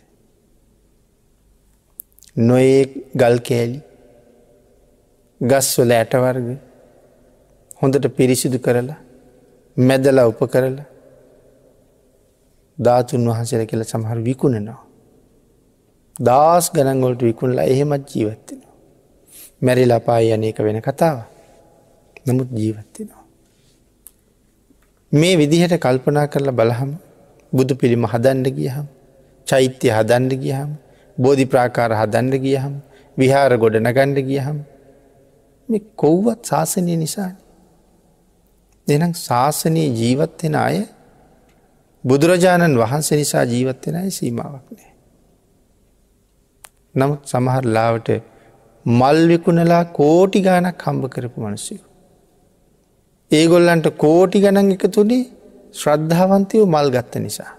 නොඒ 2.37 3.11
ගල් 3.15 3.39
කෑලි 3.39 3.81
ගස්වල 5.41 5.91
ඇටවර්ග 5.93 6.49
හොඳට 7.81 8.07
පිරිසිදු 8.17 8.59
කරලා 8.59 8.99
මැදලා 9.77 10.27
උප 10.29 10.41
කරලා 10.51 10.87
ධාතුන් 12.79 13.29
වහන්සේල 13.29 13.67
කියල 13.67 13.85
සමහර 13.85 14.19
විකුණනවා. 14.21 14.83
දස් 16.17 16.67
ගනන්ගොලට 16.75 17.23
විකුණලා 17.23 17.65
එහෙමත් 17.65 18.05
ජීවත්වෙනවා. 18.11 18.75
මැරිලා 19.61 20.01
පායි 20.01 20.35
යනක 20.35 20.59
වෙන 20.59 20.83
කතාව 20.83 21.19
නමුත් 22.27 22.49
ජීවත්වෙනවා. 22.53 23.25
මේ 25.13 25.35
විදිහට 25.39 25.75
කල්පනා 25.79 26.27
කරලා 26.27 26.53
බලහම 26.53 26.91
බුදු 27.53 27.75
පිළිම 27.77 28.05
හදන්ඩ 28.05 28.47
ගියහම් 28.57 28.87
චෛත්‍ය 29.47 29.87
හදන්ඩ 29.89 30.33
ගියහම් 30.37 30.71
බෝධි 31.19 31.45
ප්‍රාකාර 31.45 31.91
හදන්ඩ 31.93 32.35
ගියහම් 32.39 32.75
විහාර 33.17 33.53
ගොඩ 33.57 33.77
නගණ්ඩ 33.81 34.19
ගියහම් 34.23 34.59
මේ 35.69 35.85
කොව්වත් 35.97 36.41
ශාසනය 36.45 36.97
නිසාන. 36.97 37.35
දෙනම් 38.87 39.13
ශාසනයේ 39.19 39.89
ජීවත්වෙන 39.93 40.57
අය 40.57 40.77
බුදුරජාණන් 42.05 42.77
වහන්සේ 42.77 43.19
නිසා 43.19 43.45
ජීවත්වෙන 43.45 43.97
අය 43.97 44.11
සීමාවක් 44.11 44.67
නෑ. 44.71 44.93
නමුත් 46.95 47.21
සමහර 47.25 47.65
ලාවට 47.69 48.11
මල් 48.87 49.19
විකුණලා 49.29 49.85
කෝටි 49.93 50.41
ගානක් 50.41 50.83
හම්බ 50.83 51.05
කරපු 51.09 51.39
මනසිකු. 51.41 51.87
ඒගොල්ලන්ට 53.31 53.87
කෝටි 53.97 54.39
ගණන් 54.41 54.75
එක 54.77 54.85
තුනේ 54.91 55.25
ශ්‍රද්ධාවන්තයෝ 55.73 56.67
මල් 56.67 56.89
ගත්ත 56.91 57.15
නිසා. 57.19 57.53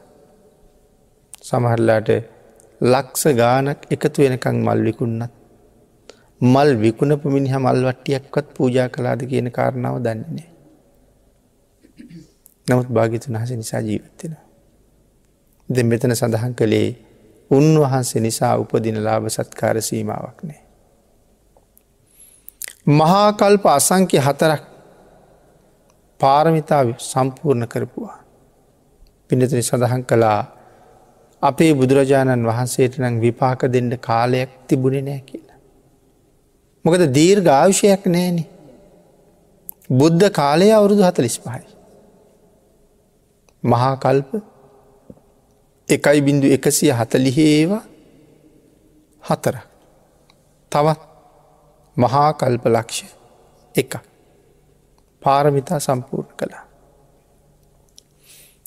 සමහරලාට 1.44 2.10
ලක්ස 2.82 3.24
ගානක් 3.34 3.80
එකතු 3.90 4.22
වෙනකං 4.22 4.58
මල් 4.58 4.80
විකුන්නත්. 4.82 5.32
මල් 6.42 6.70
විකුණපු 6.76 7.30
මිනිහ 7.30 7.56
මල් 7.56 7.80
වට්ටියක්වත් 7.86 8.48
පූජා 8.54 8.90
කලාද 8.90 9.22
කියන 9.22 9.52
කාරණාව 9.52 9.96
දන්නේනේ. 10.00 10.50
නමුත් 12.68 12.90
භාගිතුන් 12.90 13.36
වහස 13.36 13.52
නිසා 13.52 13.82
ජීවත්වෙන. 13.82 14.38
දෙ 15.70 15.84
මෙතන 15.84 16.16
සඳහන් 16.16 16.54
කළේ 16.54 16.90
උන්වහන්සේ 17.52 18.22
නිසා 18.22 18.58
උපදින 18.58 19.04
ලාභ 19.04 19.28
සත්කාර 19.30 19.82
සීමාවක් 19.82 20.40
නෑ. 20.44 20.62
මහාකල්ප 22.88 23.66
අසංක්‍ය 23.68 24.18
හතරක් 24.18 24.64
පාරමිතාව 26.20 26.88
සම්පූර්ණ 27.00 27.68
කරපුවා. 27.68 28.20
පිනතිනි 29.28 29.64
සඳහන් 29.64 30.04
කළා 30.04 30.55
අපේ 31.46 31.72
බුදුරජාණන් 31.74 32.48
වහන්සේට 32.48 32.98
නම් 33.00 33.16
විපාක 33.20 33.62
දෙන්න 33.68 33.92
කාලයක් 34.00 34.50
තිබුණෙ 34.68 35.02
නෑ 35.02 35.22
කියලා. 35.22 35.58
මොකද 36.86 37.02
දීර්ඝ 37.12 37.50
ආවිෂයක් 37.52 38.06
නෑන. 38.08 38.38
බුද්ධ 39.92 40.30
කාලය 40.32 40.68
අවුරුදු 40.72 41.04
හතලිස් 41.04 41.38
පහයි. 41.40 41.64
මහා 43.64 43.96
කල්ප 43.98 44.30
එකයි 45.90 46.20
බිඳු 46.22 46.48
එකසිය 46.48 46.92
හතලිහේවා 46.92 47.84
හතර 49.24 49.58
තවත් 50.72 51.02
මහා 51.98 52.30
කල්ප 52.34 52.64
ලක්ෂ 52.68 53.00
එක 53.76 53.94
පාරමිතා 55.22 55.80
සම්පූර්ණ 55.80 56.34
කළා. 56.38 56.66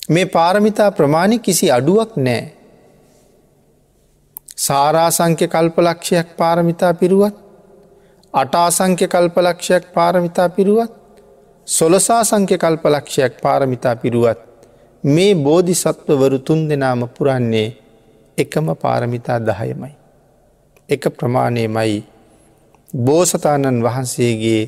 මේ 0.09 0.25
පාරමිතා 0.27 0.89
ප්‍රමාණි 0.91 1.39
කිසි 1.39 1.71
අඩුවක් 1.71 2.15
නෑ 2.19 2.58
සාරාසංක්‍ය 4.59 5.47
කල්පලක්ෂයක් 5.47 6.29
පාරමිතා 6.37 6.93
පිරුවත් 6.93 7.35
අටාසංක්‍ය 8.33 9.07
කල්පලක්ෂයක් 9.07 9.83
පාරමිතා 9.93 10.49
පිරුවත් 10.49 10.91
සොලසා 11.67 12.23
සංක්‍ය 12.23 12.57
කල්පලක්ෂයක් 12.57 13.33
පාරමිතා 13.41 13.95
පිරුවත් 13.95 14.39
මේ 15.03 15.35
බෝධි 15.37 15.75
සත්වවරු 15.75 16.39
තුන් 16.39 16.67
දෙනාම 16.69 17.07
පුරන්නේ 17.09 17.69
එකම 18.37 18.67
පාරමිතා 18.75 19.39
දහයමයි. 19.39 19.93
එක 20.89 21.03
ප්‍රමාණයමයි 21.09 22.03
බෝසතාණන් 22.97 23.83
වහන්සේගේ 23.83 24.61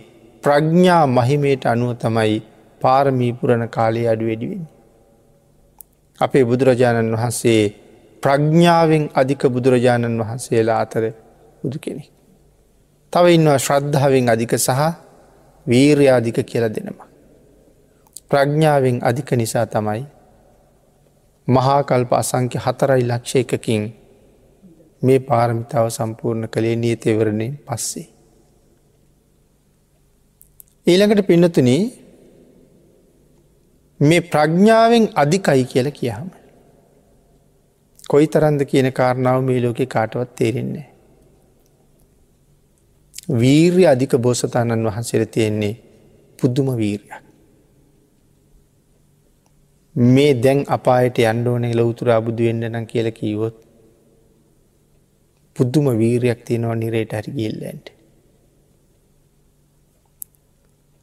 ප්‍රඥ්ඥා 0.44 1.06
මහිමයට 1.10 1.64
අනුව 1.66 1.92
තමයි 1.96 2.40
පාරමී 2.82 3.34
පුරණ 3.34 3.70
කාලය 3.70 4.08
අඩු 4.08 4.26
වැඩිවෙන්. 4.26 4.66
අපේ 6.20 6.46
බුදුරජාණන් 6.46 7.14
වහන්සේ 7.14 7.64
ප්‍රඥ්ඥාවෙන් 8.24 9.04
අධික 9.14 9.42
බුදුරජාණන් 9.48 10.20
වහන්සේලා 10.20 10.80
අතර 10.80 11.04
බුදු 11.64 11.78
කෙනෙ. 11.80 12.04
තව 13.14 13.26
ඉන්නවා 13.28 13.58
ශ්‍රද්ධාවෙන් 13.58 14.30
අධික 14.30 14.54
සහ 14.58 14.82
වීර්යාධික 15.66 16.38
කියල 16.44 16.66
දෙනවා. 16.70 17.10
ප්‍රඥ්ඥාවෙන් 18.30 18.98
අධික 19.04 19.30
නිසා 19.34 19.66
තමයි 19.66 20.04
මහාකල්ප 21.48 22.12
අසංක්‍ය 22.14 22.58
හතරයි 22.58 23.04
ලක්ෂ 23.04 23.36
එකකින් 23.36 23.84
මේ 25.02 25.20
පාරමිතාව 25.22 25.88
සම්පූර්ණ 25.90 26.50
කළේ 26.50 26.76
නියතෙවරණය 26.76 27.48
පස්සේ. 27.68 28.08
ඊළඟට 30.88 31.28
පින්නතුන 31.28 31.70
මේ 34.00 34.22
ප්‍රඥ්ඥාවෙන් 34.24 35.04
අධිකයි 35.16 35.66
කියල 35.66 35.90
කියහම. 35.92 36.30
කොයි 38.12 38.28
තරන්ද 38.28 38.62
කියන 38.66 38.90
කාරණාව 38.92 39.40
මේ 39.44 39.60
ලෝකෙ 39.62 39.86
කාටවත් 39.86 40.32
තේරෙන්නේ. 40.36 40.88
වීර්ය 43.42 43.84
අධික 43.86 44.14
බෝසතාණන් 44.18 44.88
වහන්සේර 44.88 45.26
තියෙන්නේ 45.28 45.74
පුද්දුම 46.40 46.70
වීර්යක්. 46.78 47.24
මේ 49.96 50.34
දැන් 50.44 50.62
අපායට 50.70 51.18
අන්ඩෝනේ 51.32 51.74
ලොවතුරා 51.74 52.22
බුදු 52.22 52.44
වෙන්න 52.44 52.68
නම් 52.70 52.86
කියල 52.86 53.08
කීවොත් 53.12 53.58
පුද්දුම 55.56 55.88
වීරයක් 55.98 56.46
තියෙනවා 56.46 56.76
නිරේට 56.76 57.14
හරි 57.14 57.32
ගිල්ලන්ට. 57.32 57.88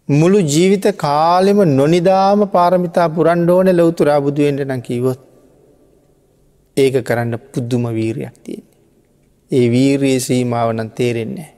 මුළු 0.08 0.38
ජීවිත 0.46 0.86
කාලෙම 0.96 1.58
නොනිදාම 1.70 2.42
පාරමිතා 2.48 3.08
පුරන්්ඩෝන 3.10 3.68
ලොවතුරා 3.76 4.20
බුදුුවෙන්ට 4.20 4.62
නම් 4.64 4.82
කීවොත් 4.82 5.27
ඒක 6.78 6.96
කරන්න 7.02 7.34
පුද්දුම 7.46 7.84
වීරයක් 7.90 8.36
තියෙන. 8.44 8.64
ඒ 9.50 9.66
වීරයේ 9.68 10.20
සීමාවනන් 10.20 10.90
තේරෙන්නේ. 10.92 11.50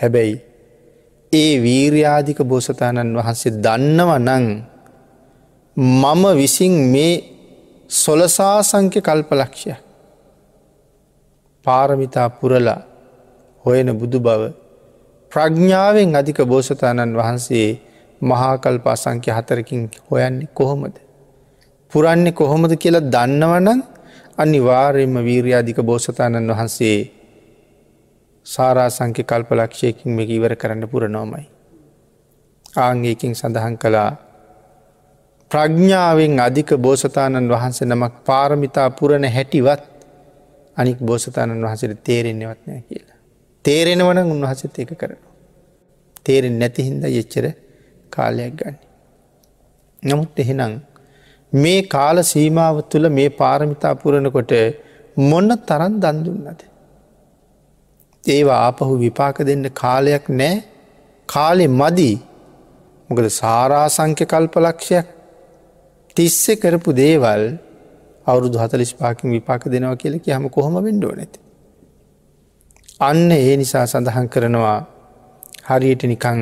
හැබැයි 0.00 0.36
ඒ 1.32 1.52
වීර්යාධික 1.62 2.40
බෝසතාණන් 2.44 3.16
වහන්සේ 3.16 3.52
දන්නව 3.58 4.10
නං 4.18 4.46
මම 5.76 6.24
විසින් 6.36 6.74
මේ 6.92 7.14
සොලසා 7.90 8.62
සංක්‍ය 8.62 9.00
කල්පලක්ෂය 9.00 9.74
පාරමිතා 11.64 12.28
පුරලා 12.30 12.80
හොයන 13.64 13.88
බුදු 13.98 14.18
බව 14.20 14.42
ප්‍රඥ්ඥාවෙන් 15.32 16.16
අධික 16.16 16.38
බෝසතාණන් 16.44 17.16
වහන්සේ 17.16 17.68
මහාකල්ප 18.20 18.86
අසංක්‍ය 18.86 19.30
හතරකින් 19.30 19.82
හොයන්නේ 20.08 20.48
කොහොමද. 20.54 20.96
පුරන්නේ 21.92 22.32
කොහොමද 22.32 22.72
කියලා 22.76 23.06
දන්නවනන් 23.06 23.80
අනිවාර්යම 24.38 25.14
වීර්යාධික 25.20 25.78
බෝසතාණන් 25.82 26.50
වහන්සේ 26.50 26.98
සාරා 28.46 28.88
සංඛ්‍ය 28.88 29.22
කල්ප 29.24 29.50
ලක්ෂයකින් 29.52 30.10
මේ 30.10 30.26
ඉවර 30.28 30.54
කරන්න 30.56 30.88
පුරනෝමයි. 30.88 31.46
ආංගේකින් 32.78 33.34
සඳහන් 33.34 33.76
කළා 33.76 34.10
ප්‍රඥ්ඥාවෙන් 35.50 36.40
අධික 36.40 36.70
බෝසතාණන් 36.78 37.48
වහන්සේ 37.48 37.86
නමක් 37.86 38.14
පාරමිතා 38.24 38.88
පුරණ 38.90 39.26
හැටිවත් 39.28 39.82
අනික් 40.76 40.98
බෝසතාණන් 41.00 41.64
වහසට 41.64 42.04
තේරෙන්නෙවත් 42.04 42.60
නෑ 42.66 42.82
කියලා. 42.82 43.18
තේරෙනවන 43.64 44.18
උන්වහසත් 44.26 44.78
ඒක 44.78 44.92
කරනවා. 44.94 45.32
තේරෙන් 46.26 46.56
නැතිහින්ද 46.58 47.04
යෙච්චර 47.08 47.46
කාලයක් 48.12 48.54
ගන්න. 48.54 48.78
නමුත් 50.02 50.38
එහෙනම් 50.38 50.72
මේ 51.52 51.82
කාල 51.82 52.22
සීමාව 52.22 52.80
තුළ 52.90 53.08
මේ 53.08 53.28
පාරමිතා 53.30 53.94
පුරණකොට 53.94 54.52
මොන්න 55.16 55.50
තරන් 55.66 55.94
දන්දුන්නද. 56.00 56.60
ඒවා 58.24 58.60
ආපහු 58.66 58.98
විපාක 58.98 59.38
දෙන්න 59.44 59.64
කාලයක් 59.74 60.28
නෑ 60.30 60.62
කාලෙ 61.28 61.66
මදී 61.66 62.16
මොකද 63.10 63.26
සාරාසංක්‍ය 63.32 64.24
කල්පලක්ෂයක් 64.24 65.06
තිස්සෙ 66.16 66.52
කරපු 66.56 66.90
දේවල් 66.92 67.42
අවුරුදු 68.26 68.58
හතලිස් 68.58 68.92
පාකින් 68.94 69.30
විපාක 69.30 69.62
දෙනවා 69.64 69.96
කියලක 69.96 70.26
හම 70.28 70.46
කොහොම 70.48 70.74
වෙන්ඩෝ 70.84 71.14
නැති. 71.16 71.38
අන්න 73.00 73.30
ඒ 73.32 73.56
නිසා 73.56 73.86
සඳහන් 73.86 74.28
කරනවා 74.28 74.78
හරියට 75.68 76.02
නිකං 76.02 76.40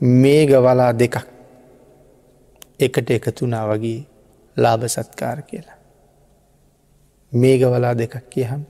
මේගවලා 0.00 0.92
දෙකක් 0.92 1.16
එකට 2.80 3.10
එකතුනා 3.10 3.64
වගේ 3.68 4.09
ලාභ 4.62 4.84
සත්කාර 4.86 5.38
කියලා. 5.42 5.78
මේගවලා 7.32 7.94
දෙකක් 7.94 8.14
කියහම්. 8.30 8.62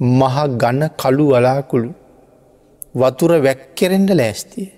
මහ 0.00 0.36
ගන්න 0.60 0.82
කළු 0.98 1.26
වලාකුළු 1.28 1.90
වතුර 2.94 3.32
වැක්කෙරෙන්ඩ 3.46 4.10
ලෑස්තිය. 4.10 4.68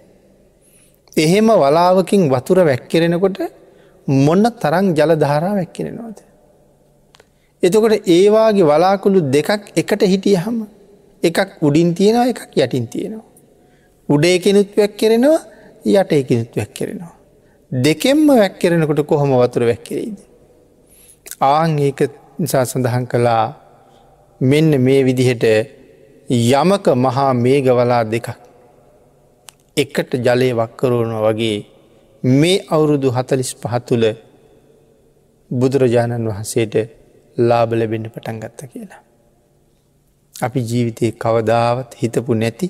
එහෙම 1.16 1.48
වලාවකින් 1.54 2.22
වතුර 2.30 2.58
වැක්කෙරෙනකොට 2.60 3.38
මොන්න 4.08 4.44
තරං 4.62 4.86
ජල 4.94 5.12
ධාරා 5.16 5.54
වැක්කෙරෙනවාද. 5.54 6.18
එතකොට 7.62 7.94
ඒවාගේ 8.08 8.64
වලාකුළු 8.64 9.20
දෙකක් 9.32 9.62
එකට 9.76 10.02
හිටිය 10.02 10.36
හම 10.36 10.58
එකක් 11.22 11.50
උඩින් 11.62 11.90
තියෙනවා 11.94 12.26
එකක් 12.26 12.42
යටින් 12.56 12.86
තියෙනවා. 12.88 13.28
උඩේ 14.08 14.38
කෙනුත් 14.38 14.70
වැක්කෙරෙනවා 14.76 15.40
යට 15.84 16.12
එකනුත් 16.12 16.52
වැක්කෙරෙනවා. 16.56 17.15
දෙකෙන්ම 17.72 18.28
වැක්කෙරෙනකොට 18.28 19.00
කොහොම 19.02 19.30
වතුර 19.32 19.62
වැක්කෙරෙයිද. 19.62 20.18
ආං 21.42 21.78
ඒක 21.78 22.00
නිසා 22.38 22.64
සඳහන් 22.64 23.06
කළා 23.06 23.44
මෙන්න 24.40 24.70
මේ 24.80 25.00
විදිහට 25.02 25.44
යමක 26.28 26.86
මහා 26.96 27.32
මේගවලා 27.36 28.04
දෙකක් 28.04 28.28
එකට 29.76 30.12
ජලය 30.16 30.50
වක්කරුවන 30.52 31.12
වගේ 31.18 31.58
මේ 32.22 32.64
අවුරුදු 32.68 33.08
හතලිස් 33.10 33.50
පහතුළ 33.56 34.06
බුදුරජාණන් 35.50 36.28
වහන්සේට 36.28 36.74
ලාබ 37.36 37.70
ලැබෙන්න්න 37.72 38.10
පටන් 38.10 38.40
ගත්ත 38.40 38.60
කියලා. 38.72 39.02
අපි 40.34 40.60
ජීවිතය 40.60 41.06
කවදාවත් 41.14 41.90
හිතපු 41.94 42.32
නැති 42.34 42.66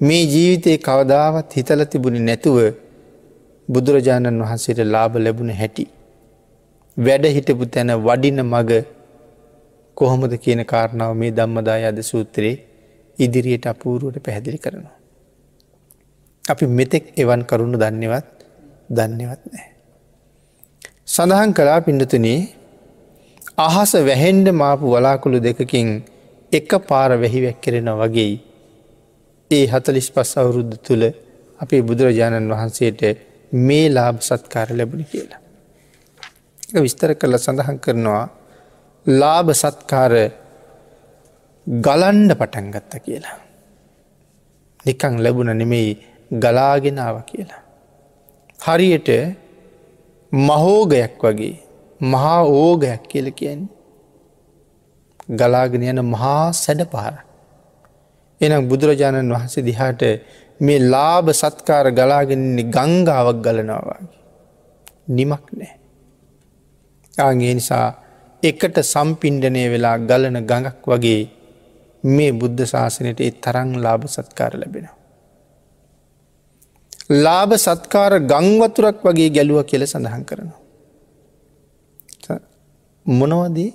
මේ 0.00 0.22
ජීවිතයේ 0.24 0.78
කවදාවත් 0.78 1.48
හිතල 1.56 1.80
තිබුණි 1.84 2.20
නැතුව 2.20 2.83
බුදුරජාණන් 3.68 4.42
වහන්සේට 4.42 4.80
ලාබ 4.86 5.16
ලැබුණ 5.16 5.50
හැටි. 5.52 5.84
වැඩ 6.96 7.24
හිටපු 7.28 7.64
තැන 7.66 7.90
වඩින 7.98 8.38
මග 8.44 8.70
කොහොමද 9.96 10.32
කියන 10.38 10.60
කාරණාව 10.64 11.12
මේ 11.14 11.30
දම්මදා 11.30 11.78
අද 11.84 11.98
සූත්‍රයේ 12.02 12.62
ඉදිරියට 13.18 13.66
අපූරුවට 13.66 14.18
පැහැදිලි 14.20 14.58
කරනවා. 14.58 14.96
අපි 16.44 16.64
මෙතෙක් 16.68 17.04
එවන් 17.16 17.42
කරුණු 17.42 17.76
දන්නවත් 17.78 18.28
දන්නවත් 18.90 19.42
නෑ. 19.46 19.68
සඳහන් 21.06 21.50
කලා 21.52 21.80
පිඩතුනේ 21.80 22.40
අහස 23.58 23.92
වැහෙන්ඩ 24.02 24.48
මාපු 24.52 24.84
වලාකුළු 24.86 25.38
දෙකකින් 25.40 25.88
එක 26.52 26.70
පාර 26.82 27.10
වැහි 27.14 27.40
වැක්කෙරෙන 27.42 27.90
වගේ 27.94 28.32
ඒ 29.50 29.64
හතලිස් 29.66 30.08
පස් 30.10 30.30
අවුරුද්ධ 30.36 30.76
තුළ 30.78 31.04
අපේ 31.60 31.82
බුදුරජාණන් 31.82 32.50
වහන්සේට 32.50 33.02
මේ 33.54 33.88
ලාභ 33.88 34.20
සත්කාර 34.20 34.68
ලැබුණි 34.70 35.04
කියලා. 35.04 35.40
විස්තර 36.76 37.14
කරල 37.14 37.36
සඳහන් 37.36 37.78
කරනවා 37.78 38.24
ලාභ 39.06 39.50
සත්කාර 39.52 40.14
ගලන්ඩ 41.66 42.30
පටන් 42.32 42.66
ගත්ත 42.70 42.92
කියලා. 42.98 43.36
නිකං 44.84 45.14
ලැබුණ 45.22 45.52
නෙමෙයි 45.52 45.92
ගලාගෙනාව 46.32 47.16
කියලා. 47.22 47.62
හරියට 48.58 49.10
මහෝගයක් 50.32 51.22
වගේ 51.22 51.54
මහා 52.00 52.40
ඕගයක් 52.42 53.02
කියල 53.08 53.28
කියන්නේ. 53.32 53.72
ගලාගෙන 55.30 55.82
යන 55.82 56.00
මහා 56.04 56.52
සැඩ 56.52 56.82
පහර. 56.84 57.14
එනම් 58.40 58.68
බුදුරජාණන් 58.68 59.32
වහන්සේ 59.32 59.64
දිහාට 59.64 60.02
මේ 60.60 60.78
ලාභ 60.84 61.28
සත්කාර 61.32 61.86
ගලාගෙනන්නේ 61.90 62.64
ගංගාවක් 62.66 63.38
ගලනවාගේ. 63.38 64.08
නිමක් 65.08 65.46
නෑ. 65.52 65.72
ආගේ 67.14 67.54
නිසා 67.54 67.86
එකට 68.42 68.76
සම්පින්ඩනය 68.84 69.64
වෙලා 69.70 69.96
ගලන 70.00 70.38
ගඟක් 70.42 70.84
වගේ 70.86 71.22
මේ 72.04 72.32
බුද්ධ 72.32 72.64
ශාසනයට 72.64 73.20
ඒ 73.20 73.32
තරං 73.36 73.70
ලාභ 73.82 74.04
සත්කාර 74.06 74.52
ලැබෙනවා. 74.54 74.96
ලාභ 77.18 77.52
සත්කාර 77.56 78.12
ගංවතුරක් 78.22 78.98
වගේ 79.02 79.30
ගැලුව 79.30 79.64
කියල 79.64 79.84
සඳහන් 79.84 80.24
කරනවා. 80.24 80.60
මොනවදී 83.06 83.70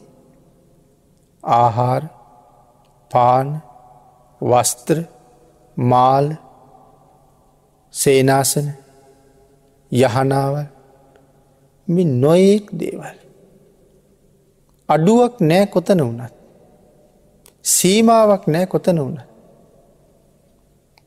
ආහාර 1.44 2.04
පාන 3.12 3.48
වස්ත්‍ර 4.42 4.98
මාල් 5.78 6.26
සේනාසන 7.94 8.68
යහනාව 9.92 10.56
මි 11.88 12.04
නොයෙක් 12.06 12.66
දේවල්. 12.72 13.18
අඩුවක් 14.90 15.42
නෑ 15.42 15.66
කොතන 15.68 16.02
වුනත්. 16.02 16.34
සීමාවක් 17.66 18.44
නෑ 18.48 18.66
කොතන 18.66 19.00
වුන. 19.00 19.18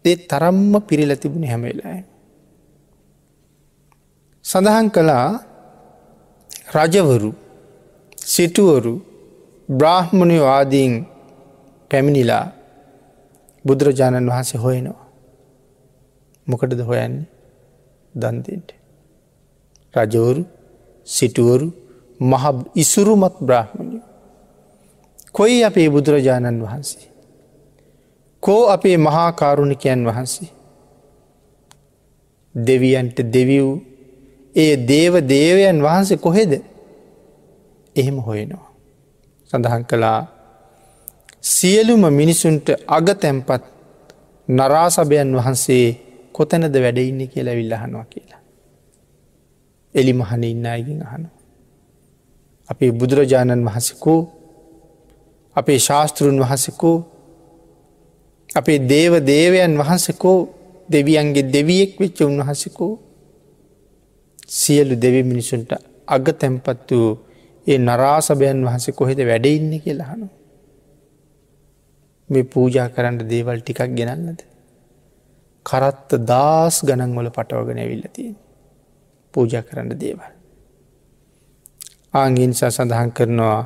ඒ 0.04 0.16
තරම්ම 0.16 0.72
පිරිල 0.80 1.12
තිබුණ 1.16 1.46
හැමවෙලාය. 1.46 2.02
සඳහන් 4.44 4.90
කළා 4.90 5.28
රජවරු 6.74 7.30
සිටුවරු 8.26 8.94
බ්‍රාහ්මණයෝ 9.68 10.46
ආදීන් 10.48 10.94
පැමිණිලා 11.90 12.46
බුදුරජාණන් 13.64 14.30
වහන්සේ 14.30 14.60
හොයනවා. 14.60 15.11
මොකටද 16.46 16.80
හොයන්නේ 16.80 17.26
දන්තෙන්ට. 18.14 18.68
රජවරු 19.94 20.44
සිටුවරු 21.06 21.68
මහ 22.20 22.44
ඉසුරුමත් 22.74 23.36
බ්‍රාහ්මණය. 23.40 24.00
කොයි 25.32 25.64
අපේ 25.64 25.88
බුදුරජාණන් 25.88 26.62
වහන්සේ. 26.62 27.08
කෝ 28.42 28.62
අපේ 28.66 28.96
මහාකාරුණිකයන් 28.98 30.04
වහන්සේ. 30.04 30.50
දෙවියන්ට 32.54 33.18
දෙවිව් 33.28 33.66
ඒ 34.54 34.76
දේව 34.88 35.14
දේවයන් 35.26 35.78
වහන්සේ 35.80 36.18
කොහෙද 36.18 36.52
එහෙම 37.96 38.16
හොයනවා. 38.18 38.68
සඳහන් 39.50 39.84
කළා 39.84 40.20
සියලුම 41.42 42.02
මිනිසුන්ට 42.12 42.66
අග 42.88 43.06
තැම්පත් 43.14 43.62
නරාසභයන් 44.48 45.30
වහන්සේ 45.34 45.86
කොතැනද 46.32 46.76
වැඩඉන්න 46.76 47.20
කියලා 47.28 47.54
විල්ලහනවා 47.54 48.04
කියලා. 48.04 48.40
එලි 49.94 50.12
මහන 50.12 50.42
ඉන්න 50.44 50.66
අයගින් 50.66 51.00
අහනු. 51.02 51.28
අපේ 52.68 52.90
බුදුරජාණන් 52.92 53.64
වහසකෝ 53.66 54.20
අපේ 55.56 55.78
ශාස්තෘන් 55.78 56.36
වහසකෝ 56.40 56.98
අපේ 58.50 58.78
දේව 58.86 59.12
දේවයන් 59.24 59.74
වහන්සකෝ 59.78 60.38
දෙවියන්ගේ 60.88 61.48
දෙවියෙක් 61.52 61.92
වෙච්ච 62.00 62.18
උන්වහසකෝ 62.22 62.92
සියලු 64.50 64.94
දෙවි 64.96 65.22
මිනිසුන්ට 65.22 65.72
අග 66.08 66.26
තැම්පත් 66.34 66.88
වූ 66.92 67.12
ඒ 67.66 67.78
නරාසභයන් 67.78 68.60
වහසේ 68.66 68.92
කොහෙද 68.92 69.20
වැඩඉන්න 69.22 69.74
කියලාහනු. 69.80 70.26
මේ 72.30 72.44
පූජා 72.44 72.88
කරන්න 72.88 73.18
දේවල් 73.30 73.60
ටිකක් 73.60 73.80
ගෙනන්නද. 73.98 74.40
කරත්ත 75.66 76.10
දස් 76.30 76.76
ගණන්වල 76.88 77.28
පටවගෙන 77.36 77.82
ඇවිල්ලතියෙන් 77.82 78.34
පූජ 79.34 79.54
කරන්න 79.68 79.92
දේවල්. 80.00 80.32
ආංගින්සා 82.14 82.70
සඳහන් 82.70 83.12
කරනවා 83.18 83.60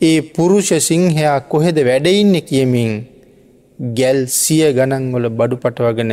ඒ 0.00 0.18
පුරුෂ 0.34 0.70
සිංහයා 0.88 1.38
කොහෙද 1.52 1.78
වැඩඉන්න 1.88 2.36
කියමින් 2.50 2.92
ගැල් 3.98 4.20
සිය 4.34 4.66
ගණන්වල 4.78 5.26
බඩු 5.30 5.56
පටවගෙන 5.56 6.12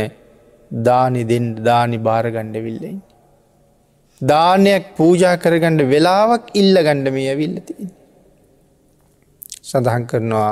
දානි 0.71 1.23
දෙෙන් 1.31 1.45
දානි 1.67 1.97
භාරගණ්ඩ 1.99 2.57
විල්ලයි. 2.65 2.95
දානයක් 4.21 4.85
පූජා 4.97 5.35
කරගණ්ඩ 5.43 5.89
වෙලාවක් 5.93 6.45
ඉල්ල 6.53 6.75
ගණ්ඩ 6.87 7.13
මේ 7.15 7.29
ඇවිල්ලතින්. 7.33 7.91
සඳහන් 9.63 10.03
කරනවා 10.11 10.51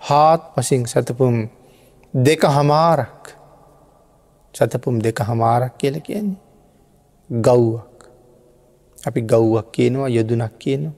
හාත් 0.00 0.42
පසින් 0.54 0.84
සතපුම් 0.86 1.36
දෙක 2.14 2.42
හමාරක් 2.56 3.22
සතපුම් 4.54 4.98
දෙක 4.98 5.18
හමාරක් 5.20 5.78
කියල 5.78 6.00
කියන්නේ. 6.00 6.40
ගව්වක් 7.30 7.98
අපි 8.98 9.20
ගව්වක් 9.22 9.66
කියනවා 9.72 10.08
යොදුනක් 10.08 10.54
කියනවා. 10.58 10.96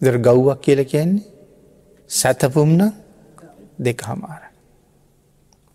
දර 0.00 0.16
ගව්වක් 0.18 0.60
කියල 0.60 0.80
කියන්නේ 0.84 1.28
සැතපුම්න 2.10 2.80
දෙක 3.78 4.00
හමාර. 4.02 4.42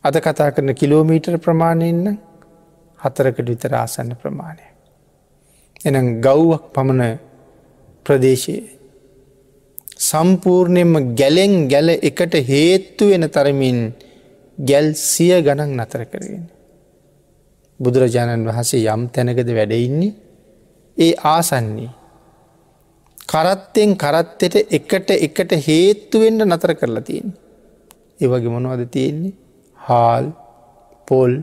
අද 0.03 0.15
කතා 0.17 0.51
කරන 0.51 0.73
කිලෝමීටර් 0.73 1.37
ප්‍රමාණයන්න 1.37 2.17
හතරකට 2.99 3.47
විතර 3.47 3.73
ආසන්න 3.73 4.15
ප්‍රමාණය. 4.15 4.65
එනම් 5.85 6.07
ගව්වක් 6.21 6.63
පමණ 6.73 7.19
ප්‍රදේශයේ 8.05 8.63
සම්පූර්ණයෙන්ම 9.99 11.15
ගැලෙන් 11.15 11.53
ගැල 11.67 11.89
එකට 11.89 12.33
හේත්තු 12.43 13.09
වෙන 13.11 13.29
තරමින් 13.29 13.79
ගැල් 14.57 14.93
සිය 14.95 15.41
ගණන් 15.41 15.75
නතර 15.75 16.05
කරගෙන. 16.05 16.45
බුදුරජාණන් 17.79 18.47
වහසේ 18.47 18.87
යම් 18.87 19.07
තැනකද 19.09 19.49
වැඩඉන්නේ 19.51 20.13
ඒ 20.97 21.13
ආසන්නේ. 21.25 21.89
කරත්තෙන් 23.27 23.97
කරත්තෙට 23.97 24.55
එකට 24.71 25.09
එකට 25.17 25.51
හේත්තුවෙන්ට 25.61 26.45
නතර 26.45 26.71
කරලා 26.75 27.03
තියෙන්. 27.03 27.33
ඒවගේ 28.19 28.53
මොනවද 28.53 28.87
තියෙන්නේ 28.91 29.33
හාල් 29.79 30.31
පොල් 31.07 31.33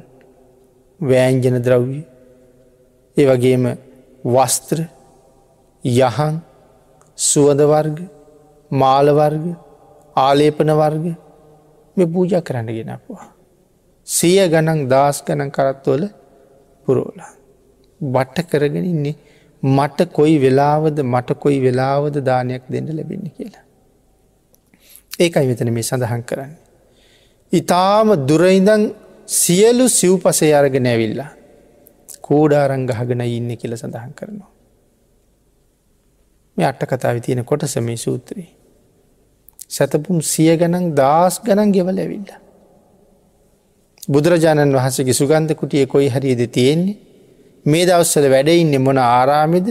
වෑන්ජන 1.01 1.59
ද්‍රව්ය 1.67 2.01
ඒ 3.17 3.27
වගේම 3.29 3.65
වස්ත්‍ර 4.25 4.81
යහන් 5.85 6.41
සුවඳ 7.19 7.63
වර්ග 7.65 7.99
මාලවර්ග 8.71 9.45
ආලේපන 10.17 10.73
වර්ග 10.73 11.05
මේ 11.97 12.07
පූජ 12.07 12.33
කරන්න 12.41 12.73
ගෙනපුවා. 12.79 13.29
සිය 14.07 14.39
ගණන් 14.49 14.89
දස් 14.89 15.23
ගණන් 15.27 15.51
කරත්වල 15.51 16.05
පුරෝලා. 16.87 17.33
බට්ට 18.01 18.49
කරගෙන 18.51 18.85
ඉන්නේ 18.85 19.17
මට 19.63 20.09
කොයි 20.13 20.39
වෙලාවද 20.41 20.97
මට 21.05 21.39
කොයි 21.39 21.61
වෙලාවද 21.61 22.17
දානයක් 22.21 22.65
දෙන්න 22.69 22.89
ලැබෙන්න 22.97 23.31
කියලා. 23.31 23.65
ඒකයි 25.21 25.47
මෙතන 25.47 25.73
මේ 25.73 25.83
සඳහන් 25.83 26.23
කරන්න. 26.23 26.53
ඉතාම 27.53 28.09
දුරයිඳං 28.29 28.85
සියලු 29.27 29.87
සිව්පසය 29.91 30.51
අරගෙන 30.55 30.87
ඇවිල්ලා. 30.87 31.31
කෝඩාරං 32.23 32.87
ගහගෙන 32.87 33.21
ඉන්න 33.21 33.57
කියල 33.57 33.77
සඳහන් 33.77 34.13
කරනවා. 34.15 34.51
මේ 36.57 36.67
අට්ට 36.67 36.91
කතාව 36.91 37.21
තියෙන 37.21 37.45
කොටස 37.45 37.77
මේ 37.81 37.97
සූත්‍රී. 37.97 38.49
සැතපුම් 39.73 40.19
සිය 40.23 40.53
ගණන් 40.57 40.87
දස් 40.95 41.41
ගණන් 41.45 41.73
ගෙවල 41.73 41.99
ඇවිල්ල. 41.99 42.31
බුදුරජාණන් 44.09 44.75
වහසගේ 44.75 45.15
සුගන්ධ 45.15 45.55
කුටිය 45.55 45.87
කොයි 45.87 46.09
හරිද 46.09 46.43
තියෙන්නේ 46.49 46.99
මේ 47.67 47.87
දවස්සල 47.87 48.27
වැඩඉන්න 48.29 48.75
මොන 48.81 48.99
ආරාමිද 49.01 49.69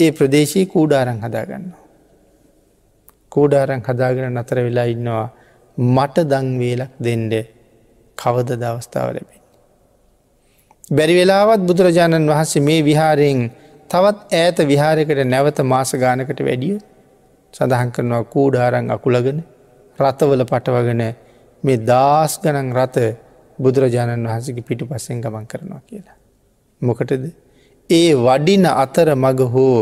ඒ 0.00 0.10
ප්‍රදේශී 0.12 0.66
කූඩාරං 0.66 1.18
හදාගන්න. 1.18 1.66
කූඩාරං 3.32 3.82
හදාගෙන 3.82 4.38
අතර 4.38 4.58
වෙලා 4.60 4.86
ඉන්නවා 4.86 5.26
මට 5.76 6.26
දංවේලක් 6.26 6.92
දෙන්ඩ 6.98 7.34
කවද 8.18 8.50
දවස්ථාව 8.56 9.08
ලැබෙන. 9.08 9.40
බැරි 10.90 11.14
වෙලාවත් 11.14 11.62
බුදුරජාණන් 11.62 12.30
වහන්සේ 12.30 12.62
මේ 12.62 12.80
විහාරයෙන් 12.82 13.40
තවත් 13.90 14.18
ඈත 14.34 14.58
විහාරයකට 14.64 15.20
නැවත 15.26 15.58
මාස 15.64 15.92
ගානකට 15.94 16.40
වැඩිය 16.40 16.78
සඳහන් 17.54 17.90
කරනවා 17.90 18.24
කූඩාරං 18.26 18.90
අකුලගෙන 18.90 19.38
රථවල 19.98 20.42
පටවගෙන 20.44 21.02
මේ 21.64 21.78
දස් 21.82 22.32
ගනන් 22.42 22.68
රථ 22.72 22.98
බුදුරජාණන් 23.58 24.26
වහන්සගේ 24.26 24.62
පිටු 24.62 24.84
පස්සෙන් 24.86 25.20
ගමන් 25.20 25.46
කරනවා 25.46 25.82
කියලා. 25.82 26.16
මොකටද 26.80 27.24
ඒ 27.90 28.12
වඩින 28.16 28.64
අතර 28.74 29.08
මග 29.16 29.40
හෝ 29.48 29.78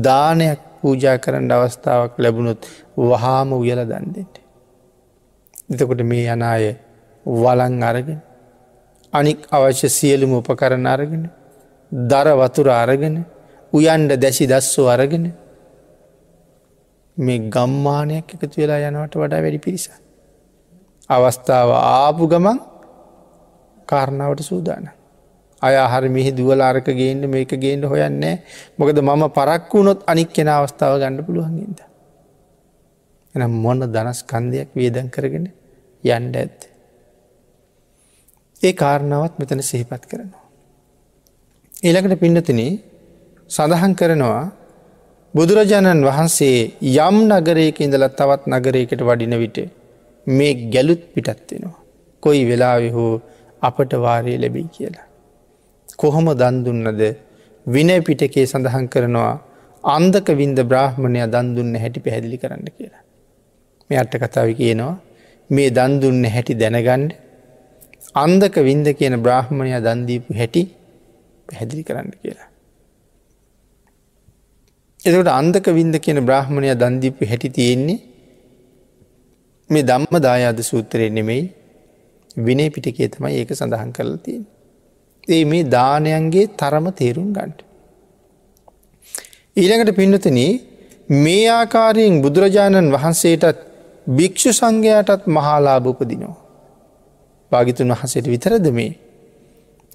දානයක් 0.00 0.60
පූජා 0.80 1.16
කරන්න 1.18 1.52
අවස්ථාවක් 1.52 2.14
ලැබුණොත් 2.18 2.62
වහාම 3.02 3.48
උයල 3.52 3.80
දන්දෙන්ට. 3.84 4.34
එතකොට 5.70 6.00
මේ 6.02 6.26
යනාය 6.28 6.66
වලං 7.26 7.82
අරගෙන 7.82 8.20
අනික් 9.12 9.40
අවශ්‍ය 9.50 9.88
සියලුම 9.90 10.32
උපකරණ 10.32 10.86
අරගෙන 10.86 11.24
දර 11.92 12.28
වතුර 12.34 12.68
අරගෙන 12.74 13.16
උයන්ඩ 13.72 14.12
දැසි 14.16 14.44
දස්සෝ 14.46 14.88
අරගෙන 14.88 15.24
මේ 17.16 17.38
ගම්මානයක් 17.48 18.34
එකතු 18.34 18.56
වෙලා 18.56 18.80
යනවට 18.80 19.16
වඩා 19.16 19.42
වැඩි 19.42 19.58
පිරිස. 19.58 19.86
අවස්ථාව 21.10 21.70
ආපු 21.72 22.28
ගමන් 22.28 22.58
කාරණාවට 23.88 24.42
සූදාන. 24.42 24.84
අය 25.62 25.74
හරි 25.92 26.08
මෙහි 26.08 26.30
දුවලාරක 26.32 26.88
ගේන්ට 26.92 27.24
මේක 27.26 27.52
ගේන්ට 27.56 27.84
හොයන්නේ 27.84 28.34
මොකද 28.78 28.98
මම 29.00 29.22
පරක් 29.30 29.72
වුණොත් 29.72 30.00
අනික් 30.06 30.30
කෙන 30.32 30.48
අවස්ථාව 30.48 31.00
ගණඩ 31.00 31.26
පුළුවන්ගේද. 31.26 31.78
එනම් 33.34 33.52
මොන්න 33.64 33.80
දනස් 33.86 34.20
කන්දයක් 34.22 34.68
වේදන් 34.74 35.08
කරගෙන 35.08 35.46
යන්ඩ 36.04 36.36
ඇත්ත. 36.36 36.60
ඒ 38.60 38.72
කාරණාවත් 38.72 39.38
මෙතන 39.38 39.62
සිහිපත් 39.62 40.04
කරනවා. 40.04 40.44
ඒළකට 41.82 42.20
පින්නතින 42.20 42.60
සඳහන් 43.50 43.92
කරනවා 43.94 44.44
බුදුරජාණන් 45.36 46.04
වහන්සේ 46.08 46.58
යම් 47.06 47.16
නගරයක 47.30 47.78
ඉඳලත් 47.86 48.14
තවත් 48.18 48.42
නගරයකට 48.52 49.00
වඩින 49.08 49.34
විට 49.42 49.58
මේ 50.26 50.52
ගැලුත් 50.74 51.02
පිටත්වෙනවා. 51.14 51.74
කොයි 52.22 52.42
වෙලාවෙ 52.50 52.88
හෝ 52.96 53.10
අපට 53.62 53.92
වාරය 54.04 54.36
ලැබී 54.42 54.66
කියලා. 54.76 55.06
කොහොම 55.98 56.28
දන්දුන්නද 56.42 57.02
විනය 57.66 57.96
පිටකේ 58.08 58.46
සඳහන් 58.46 58.86
කරනවා 58.88 59.34
අන්දක 59.84 60.28
වින්ද 60.40 60.58
බ්‍රහ්මණය 60.72 61.20
දන්දුන්න 61.34 61.74
හැටි 61.82 62.00
පැහැදිලි 62.00 62.38
කරන්න 62.38 62.66
කියලා. 62.76 63.04
මේ 63.90 64.00
අට්ට 64.02 64.18
කතාව 64.24 64.50
කියනවා 64.60 64.94
මේ 65.50 65.68
දන්දුන්න 65.70 66.24
හැටි 66.34 66.60
දැනගණ්ඩ 66.62 67.12
අන්දක 68.24 68.56
වින්ද 68.68 68.88
කියන 69.00 69.16
බ්‍රහ්මණය 69.24 69.78
දන්දීපු 69.86 70.38
හැටි 70.40 70.62
පැහැදිලි 71.48 71.82
කරන්න 71.82 72.12
කියලා. 72.22 72.48
එතකට 75.06 75.28
අන්දක 75.30 75.66
වින්ද 75.70 75.96
කියන 75.98 76.18
බ්‍රහ්මණය 76.22 76.70
දන්දීපු 76.74 77.26
හැටි 77.26 77.48
තියෙන්නේ 77.50 77.98
මේ 79.70 79.82
දම්ම 79.82 80.16
දායාද 80.20 80.60
සූත්‍රය 80.62 81.06
නෙමෙයි 81.10 81.42
විනය 82.38 82.64
පිටිකේ 82.70 83.08
තමයි 83.08 83.34
ඒක 83.34 83.50
සඳහන් 83.52 83.90
කරලා 83.92 84.18
තියෙන්. 84.18 84.44
ඒ 85.28 85.44
මේ 85.44 85.62
දානයන්ගේ 85.66 86.46
තරම 86.54 86.86
තේරුම් 86.92 87.28
ගන්ට. 87.32 87.60
ඊළඟට 89.56 89.96
පින්නතන 89.96 90.40
මේ 91.16 91.44
ආකාරයෙන් 91.50 92.16
බුදුරජාණන් 92.20 92.92
වහන්සේටත් 92.92 93.62
භික්‍ෂු 94.08 94.50
සංඝයාටත් 94.52 95.22
මහාලාභපදිනවා. 95.28 96.36
භාගිතුන් 97.52 97.92
වහසට 97.92 98.26
විතරද 98.26 98.66
මේ 98.70 98.92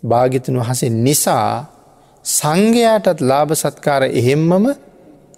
භාගිතුන් 0.04 0.62
වහසේ 0.62 0.92
නිසා 1.00 1.52
සංඝයාටත් 2.26 3.20
ලාභ 3.22 3.52
සත්කාර 3.56 4.04
එහෙම්මම 4.12 4.66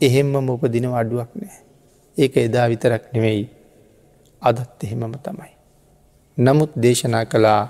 එහෙම්මම 0.06 0.50
උපදිනව 0.50 0.94
අඩුවක් 0.94 1.32
නෑ. 1.36 1.58
ඒක 2.18 2.34
එදා 2.38 2.66
විතරක් 2.70 3.04
නෙවෙයි 3.14 3.44
අදත් 4.42 4.84
එහෙමම 4.84 5.14
තමයි. 5.20 5.54
නමුත් 6.38 6.72
දේශනා 6.76 7.26
කළා 7.26 7.62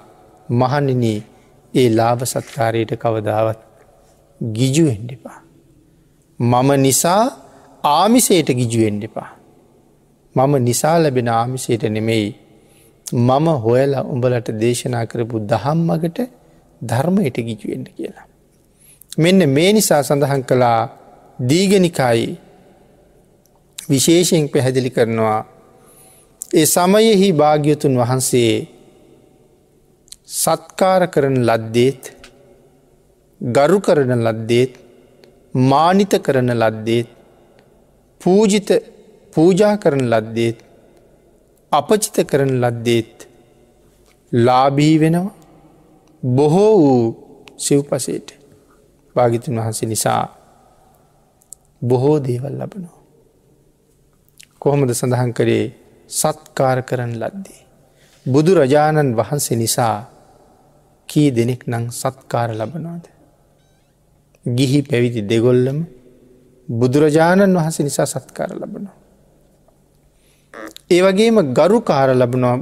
මහනිනී 0.52 1.20
ඒ 1.74 1.90
ලාභ 1.90 2.24
සත්කාරයට 2.24 2.92
කවදාවත් 2.96 3.62
ගිජුවෙන්ඩිපා. 4.42 5.40
මම 6.40 6.70
නිසා 6.78 7.24
ආමිසයට 7.84 8.50
ගිජුවෙන්ඩිපා. 8.52 9.30
මම 10.36 10.54
නිසා 10.60 10.98
ලැබෙන 11.00 11.30
ආමිසයට 11.32 11.84
නෙමෙයි 11.90 12.30
මම 13.06 13.48
හොයල 13.58 13.94
උඹලට 14.06 14.48
දේශනා 14.56 15.06
කරපු 15.06 15.40
දහම් 15.42 15.80
මගට 15.88 16.20
ධර්මයට 16.82 17.38
ගිජුවෙන්ට 17.40 17.90
කියලා. 17.90 18.28
මෙන්න 19.18 19.50
මේ 19.50 19.74
නිසා 19.74 20.02
සඳහන් 20.04 20.44
කළා 20.44 20.80
දීගනිකායි 21.50 22.28
විශේෂයෙන් 23.90 24.50
පැහැදිලි 24.50 24.90
කරනවා. 24.90 25.42
ඒ 26.54 26.66
සමයෙහි 26.66 27.28
භාග්‍යතුන් 27.34 27.98
වහන්සේ 27.98 28.54
සත්කාර 30.34 31.04
කරන 31.08 31.38
ලද්දේත් 31.42 32.04
ගරු 33.42 33.80
කරන 33.82 34.12
ලද්දේත් 34.20 34.74
මානිත 35.54 36.14
කරන 36.22 36.50
ලද්දේත් 36.54 37.10
පූජිත 38.22 38.70
පූජා 39.34 39.76
කරන 39.78 40.06
ලද්දේත් 40.10 40.60
අපචිත 41.72 42.18
කරන 42.28 42.54
ලද්දේත් 42.62 43.28
ලාබී 44.32 44.96
වෙනවා. 45.00 45.36
බොහෝ 46.24 46.74
වූ 46.78 47.04
සිව්පසේට 47.58 48.28
භාගිතුන් 49.16 49.56
වහන්සේ 49.56 49.88
නිසා 49.88 50.24
බොහෝ 51.84 52.18
දේවල් 52.20 52.56
ලබනවා. 52.56 53.00
කොහොමද 54.60 54.90
සඳහන් 54.92 55.32
කරේ 55.32 55.66
සත්කාර 56.10 56.78
කරන 56.82 57.12
ලද්දේ. 57.14 57.62
බුදුරජාණන් 58.26 59.16
වහන්සේ 59.16 59.58
නිසා 59.58 59.98
කී 61.10 61.30
දෙනෙක් 61.32 61.62
නං 61.68 61.86
සත්කාර 61.92 62.50
ලබනවාද. 62.52 63.06
ගිහි 64.46 64.80
පැවිදි 64.82 65.22
දෙගොල්ලම 65.24 65.80
බුදුරජාණන් 66.70 67.56
වහන්සේ 67.56 67.84
නිසා 67.84 68.08
සත්කාර 68.08 68.52
ලබනවා. 68.54 68.98
ඒ 70.90 71.02
වගේම 71.02 71.38
ගරු 71.54 71.80
කාර 71.82 72.10
ලබනවා 72.14 72.56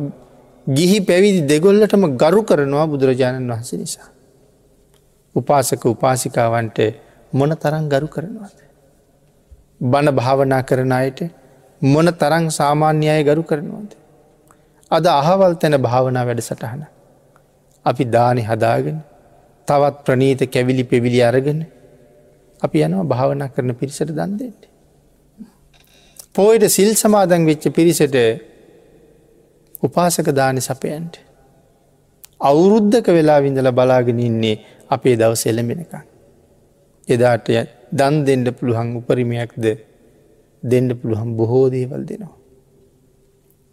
ගිහි 0.67 0.97
පැවිදි 1.01 1.41
දෙගොල්ලටම 1.43 2.03
ගරු 2.15 2.41
කරනවා 2.43 2.87
බුදුරජාණන් 2.87 3.51
වහන්සේ 3.51 3.79
නිසා. 3.79 4.09
උපාසක 5.35 5.83
උපාසිකාවන්ට 5.85 6.79
මොන 7.33 7.51
තරං 7.55 7.85
ගරු 7.89 8.07
කරනවාද. 8.07 8.70
බණ 9.81 10.15
භාවනා 10.15 10.61
කරන 10.61 10.91
අයට 10.91 11.19
මොන 11.81 12.07
තරං 12.13 12.45
සාමාන්‍ය 12.51 13.07
අය 13.09 13.23
ගරු 13.23 13.43
කරනවාද. 13.43 13.91
අද 14.91 15.05
අහවල් 15.05 15.53
තැන 15.55 15.77
භාවනා 15.79 16.25
වැඩ 16.25 16.41
සටහන. 16.41 16.83
අපි 17.85 18.03
දානි 18.07 18.41
හදාගෙන 18.41 18.97
තවත් 19.67 19.95
ප්‍රනීත 20.05 20.41
කැවිලි 20.47 20.83
පෙවිලි 20.83 21.21
අරගෙන 21.21 21.65
අපි 22.61 22.77
යනවා 22.79 23.05
භාවනා 23.05 23.49
කරන 23.49 23.73
පිරිසට 23.73 24.11
දන්දෙන්ට. 24.11 24.63
පෝයට 26.35 26.65
සිල් 26.69 26.91
සමාදන් 26.95 27.45
වෙච්ච 27.45 27.65
පිරිසට 27.69 28.15
උපාසක 29.83 30.27
දානි 30.31 30.61
සපයන්ට. 30.61 31.13
අවුරුද්ධක 32.41 33.07
වෙලා 33.09 33.39
විඳල 33.39 33.71
බලාගෙන 33.71 34.19
ඉන්නේ 34.19 34.55
අපේ 34.89 35.15
දවස 35.15 35.43
එළඹෙනක. 35.45 35.93
එදාට 37.07 37.47
දන් 37.91 38.15
දෙන්ඩ 38.27 38.47
පුළුවන් 38.57 38.89
උපරිමයක්ද 38.99 39.65
දෙන්න 40.63 40.87
පුළුවන් 40.99 41.35
බොහෝ 41.37 41.65
දේවල් 41.69 42.03
දෙනවා. 42.05 42.37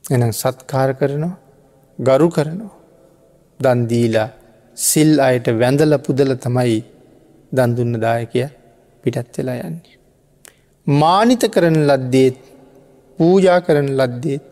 එනම් 0.05 0.33
සත්කාර 0.33 0.91
කරනවා 0.95 1.37
ගරු 1.99 2.29
කරනවා. 2.29 2.75
දන්දීලා 3.61 4.29
සිල් 4.77 5.11
අයට 5.21 5.47
වැඳල 5.61 5.95
පුදල 5.99 6.33
තමයි 6.37 6.79
දන්දුන්න 7.53 7.95
දායකය 8.01 8.45
පිටත් 9.05 9.35
වෙලා 9.39 9.59
යන්නේ. 9.63 9.99
මානිත 10.87 11.43
කරන 11.55 11.79
ලද්දේත් 11.89 12.39
පූජා 13.19 13.59
කරන 13.61 13.89
ලද්දේත් 13.99 14.45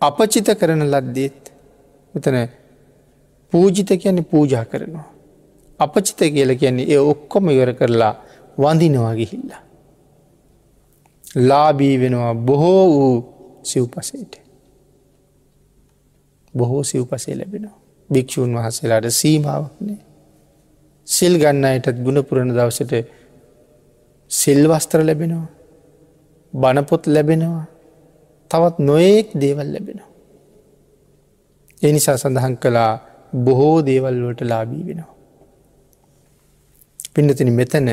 අපචිත 0.00 0.48
කරන 0.60 0.82
ලද්දේත් 0.84 1.40
මෙතන 2.14 2.36
පූජිත 3.52 3.90
කියන්නේ 4.02 4.30
පූජා 4.32 4.64
කරනවා. 4.64 5.11
අපචිත 5.78 6.20
කියල 6.34 6.56
කියන්නේ 6.56 6.86
ඒ 6.86 6.98
ඔක්කොම 6.98 7.48
ඉවර 7.48 7.74
කරලා 7.74 8.14
වඳිනවා 8.58 9.14
ගිහිල්ලා. 9.14 9.62
ලාබී 11.38 12.00
වෙනවා 12.00 12.34
බොහෝ 12.36 12.84
වූ 12.88 13.16
සිව්පසේට. 13.62 14.42
බොහෝ 16.54 16.82
සිව්පසේ 16.82 17.36
ලැබෙනවා. 17.36 17.78
භික්‍ෂූන් 18.10 18.54
වහසලාට 18.54 19.10
සීමාවක්නේ. 19.10 19.98
සිල් 21.06 21.34
ගන්න 21.38 21.64
අයටත් 21.64 21.98
ගුණපුරණ 22.04 22.54
දවසට 22.56 22.92
සිල්වස්ත්‍ර 24.30 25.00
ලැබෙනවා. 25.06 25.46
බණපොත් 26.52 27.06
ලැබෙනවා. 27.06 27.64
තවත් 28.50 28.78
නොයෙක් 28.80 29.28
දේවල් 29.40 29.68
ලැබෙනවා. 29.72 30.10
එනිසා 31.82 32.16
සඳහන් 32.16 32.56
කළා 32.56 32.92
බොහෝ 33.36 33.86
දේවල්වලට 33.86 34.40
ලාබී 34.42 34.86
වෙනවා. 34.86 35.12
පිඩතින 37.16 37.50
මෙතන 37.52 37.88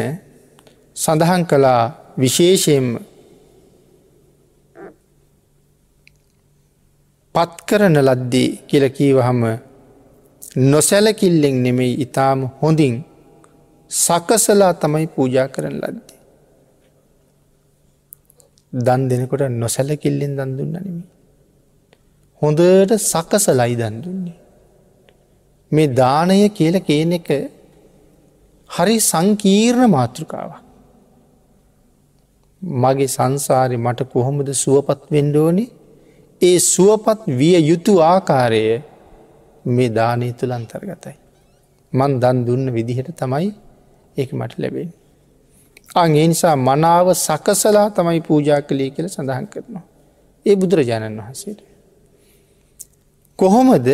සඳහන් 0.98 1.42
කළා 1.46 1.82
විශේෂයෙන්ම 2.18 2.88
පත් 7.36 7.56
කරන 7.68 7.98
ලද්දී 8.02 8.50
කියලකීවහම 8.68 9.42
නොසැලකිල්ලෙන් 10.68 11.58
නෙමෙයි 11.64 12.00
ඉතාම 12.06 12.40
හොඳින් 12.62 12.96
සකසලා 13.92 14.74
තමයි 14.76 15.08
පූජා 15.08 15.48
කරන 15.48 15.76
ලද්දේ. 15.78 16.18
දන් 18.74 19.02
දෙනකොට 19.10 19.44
නොසැලකිල්ලෙන් 19.56 20.34
දන් 20.38 20.52
දුන්න 20.58 20.74
නෙමි. 20.76 21.04
හොඳට 22.42 22.92
සකසලයි 23.04 23.74
දන් 23.76 23.96
දුන්නේ. 24.04 24.38
මේ 25.72 25.94
දානය 25.94 26.38
කියල 26.52 26.76
කියන 26.82 27.14
එක 27.14 27.30
හරි 28.70 28.98
සංකීර්ණ 29.02 29.90
මාතෘකාවක්. 29.90 30.64
මගේ 32.62 33.08
සංසාරය 33.08 33.78
මට 33.78 34.00
කොහොමද 34.06 34.50
සුවපත් 34.56 35.02
වෙන්ඩෝනි 35.12 35.66
ඒ 36.42 36.60
සුවපත් 36.66 37.20
විය 37.32 37.56
යුතු 37.62 37.94
ආකාරය 38.04 38.64
මේ 39.66 39.90
දානය 39.90 40.30
තුළ 40.34 40.52
අන්තර්ගතයි. 40.52 41.16
මන් 41.94 42.12
දන් 42.20 42.38
දුන්න 42.46 42.66
විදිහට 42.74 43.10
තමයි 43.16 43.50
ඒක 44.18 44.32
මට 44.34 44.54
ලැබෙන්. 44.58 44.90
අගේ 45.96 46.28
නිසා 46.28 46.56
මනාව 46.58 47.08
සකසලා 47.18 47.88
තමයි 47.90 48.22
පූජා 48.22 48.62
කළේ 48.62 48.90
කියල 48.90 49.08
සඳහන් 49.08 49.48
කරනවා. 49.48 49.86
ඒ 50.46 50.56
බුදුරජාණන් 50.56 51.20
වහන්සේට. 51.20 51.60
කොහොමද 53.40 53.88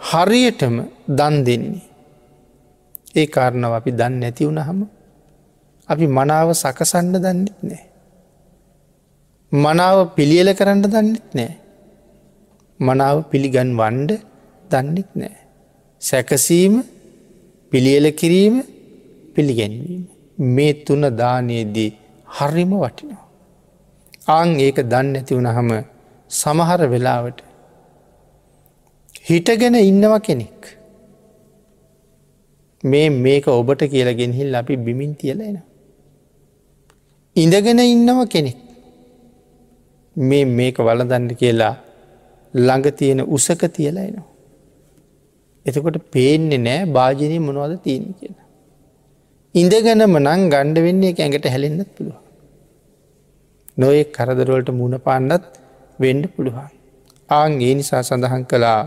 හරියටම 0.00 0.74
දන් 1.10 1.36
දෙන්නේ. 1.46 1.82
ඒ 3.14 3.26
කාරණව 3.26 3.72
අපි 3.72 3.90
දන්න 3.92 4.20
නැති 4.20 4.44
වුණහම 4.44 4.80
අපි 5.88 6.06
මනාව 6.08 6.48
සකසන්න 6.52 7.14
දන්නෙත් 7.14 7.58
නෑ. 7.62 7.82
මනාව 9.52 9.98
පිළියල 10.16 10.50
කරන්න 10.54 10.82
දන්නෙත් 10.84 11.28
නෑ. 11.34 11.52
මනාව 12.80 13.16
පිළිගන් 13.30 13.70
වන්ඩ 13.80 14.10
දන්නෙත් 14.70 15.10
නෑ. 15.14 15.36
සැකසීම 16.02 16.74
පිළියල 17.72 18.06
කිරීම 18.12 18.56
පිළිගැන්වීම. 19.34 20.04
මේ 20.38 20.72
තුන 20.84 21.02
දානයේදී 21.16 21.90
හරිම 22.28 22.72
වටිනවා. 22.74 23.26
ආං 24.28 24.50
ඒක 24.60 24.78
දන්න 24.84 25.16
ඇති 25.16 25.32
වුණහම 25.34 25.70
සමහර 26.30 26.80
වෙලාවට 26.86 27.38
හිටගෙන 29.24 29.74
ඉන්නව 29.82 30.14
කෙනෙක්. 30.20 30.77
මේ 32.84 33.08
මේක 33.10 33.46
ඔබට 33.48 33.82
කියලගෙන් 33.84 34.32
හිල් 34.32 34.54
අපි 34.54 34.76
බිමින් 34.76 35.14
තියලෙන. 35.14 35.58
ඉඳගෙන 37.36 37.78
ඉන්නව 37.80 38.28
කෙනෙක්. 38.28 38.56
මේ 40.16 40.44
මේක 40.46 40.76
වලදන්න 40.78 41.28
කියලා 41.34 41.74
ළඟ 42.54 42.86
තියෙන 42.92 43.20
උසක 43.20 43.62
තියලා 43.68 44.04
එනවා. 44.04 44.26
එතකොට 45.66 45.98
පේන්නේ 46.10 46.58
නෑ 46.58 46.86
භාජනය 46.86 47.38
මොනවද 47.38 47.82
තියෙන 47.82 48.14
කියලා. 48.14 48.46
ඉඳගනම 49.54 50.16
නං 50.18 50.42
ගණ්ඩ 50.48 50.78
වෙන්නේ 50.78 51.14
ඇඟට 51.14 51.46
හැලෙන්න්නත් 51.46 51.90
පුළුවන්. 51.96 52.22
නොය 53.76 54.04
කරදරවලට 54.06 54.70
මුණ 54.70 54.94
පාන්නත් 55.00 55.44
වෙන්ඩ 55.98 56.24
පුළුවන්. 56.34 56.70
ආං 57.28 57.52
ඒ 57.60 57.74
නිසා 57.74 58.02
සඳහන් 58.02 58.44
කළා 58.44 58.80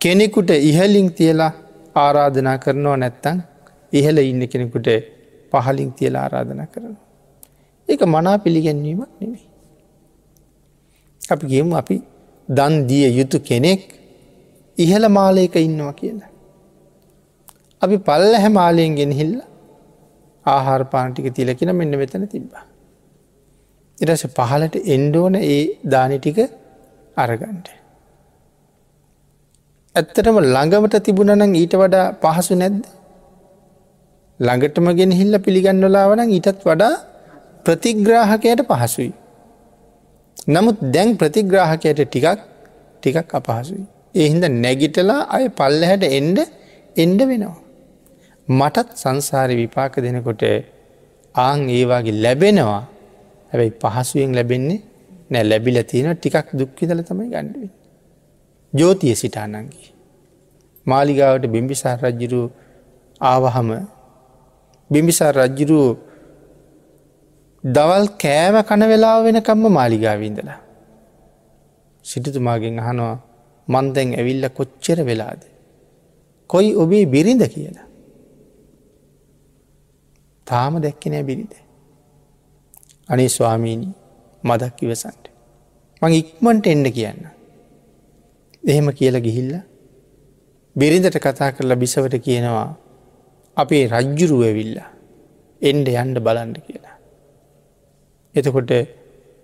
කෙනෙකුට 0.00 0.50
ඉහලින් 0.50 1.08
තියලා 1.12 1.52
ආරාධනා 1.96 2.56
කරනවා 2.58 2.96
නැත්තං 2.96 3.38
ඉහල 3.92 4.18
ඉන්න 4.30 4.42
කෙනෙකුට 4.52 4.88
පහලින් 5.52 5.90
තියලා 5.92 6.22
ආරාධනා 6.22 6.66
කරන. 6.66 6.94
ඒක 7.88 8.02
මනා 8.06 8.36
පිළිගැන්වීමක් 8.38 9.10
නෙමේ. 9.20 9.44
අපි 11.20 11.44
ගේමු 11.46 11.74
අපි 11.76 11.96
දන් 12.48 12.74
දිය 12.88 13.06
යුතු 13.18 13.38
කෙනෙක් 13.40 13.82
ඉහළ 14.78 15.06
මාලයක 15.08 15.56
ඉන්නවා 15.56 15.92
කියලා. 15.92 16.30
අපි 17.82 17.96
පල්ල 18.08 18.34
හැ 18.42 18.50
මාලයෙන් 18.60 18.94
ගෙනහිල්ල 18.94 19.34
ආහාර 20.46 20.82
පාටික 20.84 21.26
තිලකින 21.34 21.72
මෙන්න 21.76 21.98
වෙතන 22.02 22.26
තිබ්බා. 22.26 22.64
ඉරස 23.98 24.24
පහලට 24.36 24.76
එන්ඩෝන 24.94 25.34
ඒ 25.36 25.62
දානිටික 25.92 26.38
අරගන්ට. 27.16 27.68
ඇත්තටම 29.94 30.36
ළඟමට 30.44 30.96
තිබුණනං 31.00 31.54
ඊට 31.54 31.74
වඩා 31.74 32.06
පහසු 32.22 32.54
නැද්ද. 32.56 32.78
ළඟටම 34.40 34.88
ගෙන 34.92 35.12
හිල්ල 35.12 35.34
පිළිගන්නලාවනං 35.38 36.30
ඊටත් 36.30 36.64
වඩා 36.64 36.94
ප්‍රතිග්‍රාහකයට 37.66 38.62
පහසුයි. 38.70 39.12
නමුත් 40.46 40.78
දැන් 40.88 41.10
ප්‍රතිග්‍රාහකයට 41.16 42.00
ටිකක් 42.02 42.40
ටිකක් 42.96 43.30
අපහසුයි. 43.32 43.84
එහින්ද 44.14 44.44
නැගිටලා 44.56 45.20
අය 45.28 45.44
පල්ලහැට 45.52 46.04
එන්ඩ 46.10 46.38
එන්ඩ 46.96 47.20
වෙනවා. 47.22 47.56
මටත් 48.48 48.88
සංසාරි 48.96 49.54
විපාක 49.56 49.94
දෙනකොට 49.98 50.42
ආං 51.34 51.60
ඒවාගේ 51.70 52.18
ලැබෙනවා 52.18 52.82
හැබැයි 53.52 53.78
පහසුවෙන් 53.80 54.34
ලැබෙන්නේ 54.34 54.82
නෑ 55.30 55.44
ලැබිල 55.44 55.78
තියෙන 55.84 56.12
ටිකක් 56.16 56.48
දුක්කිදල 56.52 57.00
තමයි 57.02 57.30
ගණ්ඩුවෙන්. 57.30 57.72
ජෝතිය 58.74 59.14
සිටානන්ගේ. 59.14 59.88
මාලිගාවට 60.86 61.46
බිම්බිසාර 61.46 61.98
රජ්ජිරු 62.00 62.40
ආවහම 63.20 63.70
බිම්බිසාර 64.90 65.34
රජ්ජිරුව 65.36 65.96
දවල් 67.64 68.06
කෑම 68.18 68.56
කන 68.62 68.82
වෙලා 68.88 69.16
වෙනකම්ම 69.24 69.64
මාලිගාවීන්දලා. 69.72 70.60
සිටතුමාගෙන් 72.04 72.78
අහනවා 72.78 73.16
මන්දැන් 73.68 74.14
ඇවිල්ල 74.14 74.48
කොච්චර 74.50 74.98
වෙලාද. 75.06 75.42
කොයි 76.50 76.70
ඔබේ 76.76 77.04
බිරිඳ 77.06 77.44
කියලා. 77.48 77.86
තාම 80.46 80.82
දැක්කනෑ 80.82 81.22
බිරිඳ. 81.22 81.54
අනේ 83.08 83.28
ස්වාමීණී 83.28 83.94
මදක් 84.44 84.82
ඉවසන්ට. 84.82 85.24
මං 86.02 86.12
ඉක්මන්ට 86.12 86.66
එන්න 86.66 86.86
කියන්න. 86.92 87.33
එහෙම 88.64 88.88
කියල 88.92 89.16
ගිහිල්ල 89.20 89.52
බිරිඳට 90.76 91.16
කතා 91.18 91.52
කරලා 91.52 91.76
බිසවට 91.76 92.16
කියනවා 92.18 92.68
අපේ 93.56 93.84
රජ්ජුරුව 93.88 94.42
ඇවිල්ලා 94.42 94.88
එන්ඩ 95.62 95.88
යන්ඩ 95.94 96.18
බලන්ඩ 96.18 96.56
කියලා. 96.58 96.96
එතකොට 98.34 98.70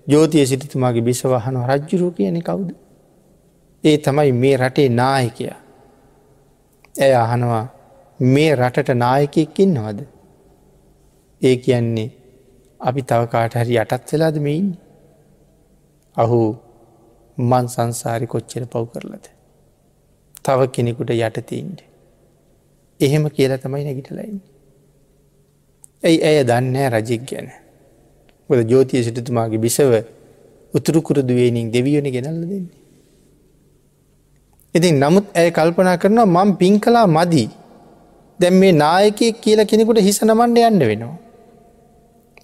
ජෝතිය 0.06 0.46
සිටිතුමාගේ 0.46 1.00
බිසවහන 1.00 1.58
රජ්ජුරුව 1.66 2.14
කියන 2.14 2.38
කවුද. 2.42 2.70
ඒ 3.84 3.96
තමයි 3.98 4.32
මේ 4.34 4.56
රටේ 4.56 4.88
නායකයා. 4.90 5.58
ඇය 6.94 7.14
අහනවා 7.14 7.66
මේ 8.20 8.50
රටට 8.56 8.96
නායකයක්කින් 8.96 9.74
නොවද. 9.74 10.00
ඒ 11.42 11.56
කියන්නේ 11.56 12.08
අපි 12.80 13.02
තව 13.02 13.22
කාට 13.26 13.54
හරි 13.54 13.76
යටත් 13.76 14.12
වෙලාද 14.12 14.36
මෙයින්. 14.38 14.68
අහු 16.16 16.40
මන් 17.40 17.66
සංසාරි 17.68 18.26
කොච්චර 18.26 18.64
පව් 18.66 18.84
කරලද. 18.92 19.24
තව 20.44 20.68
කෙනෙකුට 20.74 21.10
යටතින්ට. 21.10 21.80
එහෙම 23.00 23.24
කියලා 23.30 23.58
තමයි 23.58 23.84
නැගිටලයින්. 23.84 24.40
ඇයි 26.02 26.18
ඇය 26.22 26.44
දන්නෑ 26.44 26.88
රජෙක් 26.94 27.22
ගැන. 27.30 27.48
ොද 28.50 28.60
ජෝතිය 28.72 29.02
සිටතුමාගේ 29.02 29.58
බිසව 29.58 29.92
උතුරුකුරදුවේනින් 30.74 31.72
දෙවියන 31.72 32.06
ගෙනල්ල 32.16 32.42
දෙන්නේ. 32.42 32.78
ඉතින් 34.74 35.00
නමුත් 35.00 35.26
ඇය 35.34 35.50
කල්පනා 35.50 35.96
කරනවා 35.96 36.44
මං 36.44 36.56
පින් 36.56 36.80
කලා 36.80 37.06
මදී 37.08 37.48
දැම් 38.40 38.54
මේ 38.54 38.72
නායකයෙක් 38.74 39.42
කියලා 39.44 39.64
කෙනෙකුට 39.64 40.00
හිස 40.00 40.22
නමන්ඩ 40.22 40.58
යන්න 40.68 40.86
වෙනවා. 40.90 41.16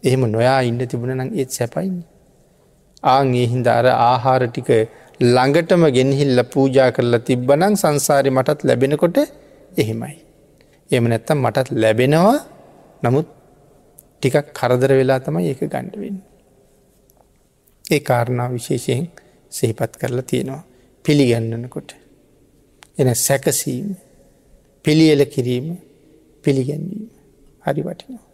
එහෙම 0.05 0.23
නොයා 0.31 0.61
ඉන්න 0.63 0.81
තිබුණ 0.91 1.17
නම් 1.17 1.31
ඒත් 1.35 1.51
සැපයින්න. 1.51 1.99
ආං 3.07 3.35
ඒ 3.35 3.47
හින්ද 3.47 3.67
අර 3.69 3.87
ආහාර 4.03 4.43
ටික 4.47 4.71
ළඟටම 5.27 5.83
ගෙනහිල්ල 5.97 6.41
පූජා 6.47 6.89
කරලා 6.91 7.25
තිබ්බනං 7.29 7.75
සංසාරය 7.75 8.31
මටත් 8.31 8.61
ලැබෙනකොට 8.63 9.19
එහෙමයි. 9.75 10.17
එම 10.91 11.05
නැත්තම් 11.05 11.39
මටත් 11.39 11.69
ලැබෙනවා 11.75 12.39
නමුත් 13.03 13.29
ටිකක් 14.17 14.49
කරදර 14.53 14.91
වෙලා 14.93 15.21
තමයි 15.21 15.49
ඒක 15.51 15.63
ගණ්ඩවෙන්. 15.65 16.17
ඒ 17.85 18.01
කාරණා 18.01 18.49
විශේෂයෙන් 18.49 19.07
සහිපත් 19.53 19.93
කරලා 19.97 20.23
තියෙනවා 20.23 20.63
පිළිගන්නනකොට. 21.05 21.91
එන 22.99 23.09
සැකසීම 23.17 23.89
පිළියල 24.85 25.23
කිරීම 25.27 25.67
පිළිගැන්වීම 26.45 27.07
හරි 27.65 27.83
වටිනවා. 27.83 28.25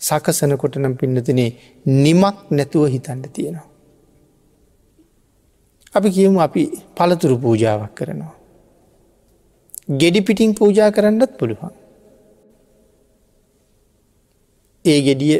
සකසනකොට 0.00 0.74
නම් 0.76 0.94
පින්නතිනේ 0.96 1.50
නිමක් 1.96 2.38
නැතුව 2.50 2.84
හිතන්න 2.86 3.22
තියෙනවා. 3.30 3.71
අපි 5.94 6.08
කියමු 6.10 6.38
අපි 6.40 6.62
පළතුරු 6.96 7.36
පූජාවක් 7.36 7.92
කරනවා. 7.94 8.34
ගෙඩි 9.90 10.20
පිටිං 10.20 10.54
පූජා 10.54 10.90
කරන්නත් 10.90 11.32
පුළුවන්. 11.38 11.72
ඒ 14.84 15.00
ගෙඩිය 15.00 15.34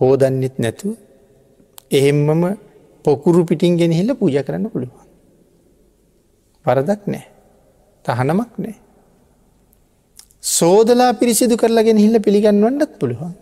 හෝදන්නෙත් 0.00 0.56
නැතුව 0.58 0.96
එහෙම්මම 1.90 2.42
පොකුරු 3.04 3.42
පිටින් 3.44 3.76
ගෙනහිල්ල 3.76 4.10
පූජ 4.14 4.36
කරන්න 4.42 4.66
පුළුවන්. 4.70 5.06
පරදක් 6.64 7.02
නෑ 7.06 7.24
තහනමක් 8.04 8.52
නෑ. 8.58 8.76
සෝදලා 10.42 11.12
පිරිසිදු 11.12 11.54
කරලාගෙන 11.56 11.98
හිල්ල 11.98 12.16
පිළිගන්නවන්නත් 12.20 12.92
පුළුවන්. 12.98 13.34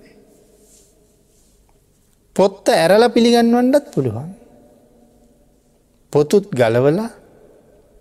පොත්ත 2.36 2.66
ඇරල 2.70 3.04
පිළිගන්නවන්නත් 3.10 3.86
පුළුවන්. 3.94 4.37
පොතුත් 6.12 6.44
ගලවල 6.60 6.98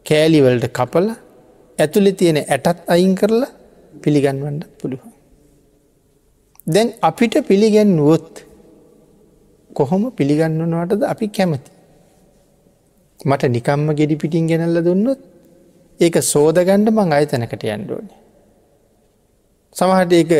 කෑලිවලට 0.06 0.68
කපල 0.78 1.08
ඇතුළෙ 1.80 2.12
තියෙන 2.20 2.38
ඇටත් 2.44 2.78
අයින් 2.94 3.14
කරලා 3.20 3.52
පිළිගන්වන්නත් 4.04 4.64
පුළුවන්. 4.82 5.12
දැන් 6.68 6.90
අපිට 7.10 7.36
පිළිගැන්වුවොත් 7.50 8.34
කොහොම 9.72 10.04
පිළිගන්නවනවටද 10.18 11.02
අපි 11.14 11.28
කැමති. 11.38 11.72
මට 13.30 13.44
නිකම්ම 13.56 13.90
ගෙඩි 14.00 14.16
පිටින් 14.22 14.48
ගෙනල්ල 14.52 14.80
දුන්නොත් 14.88 15.22
ඒක 16.00 16.16
සෝදගණ්ඩ 16.34 16.90
මං 16.96 17.14
අයතනකට 17.18 17.64
යන්ඩෝන. 17.76 18.08
සමහට 19.76 20.14
ඒක 20.20 20.32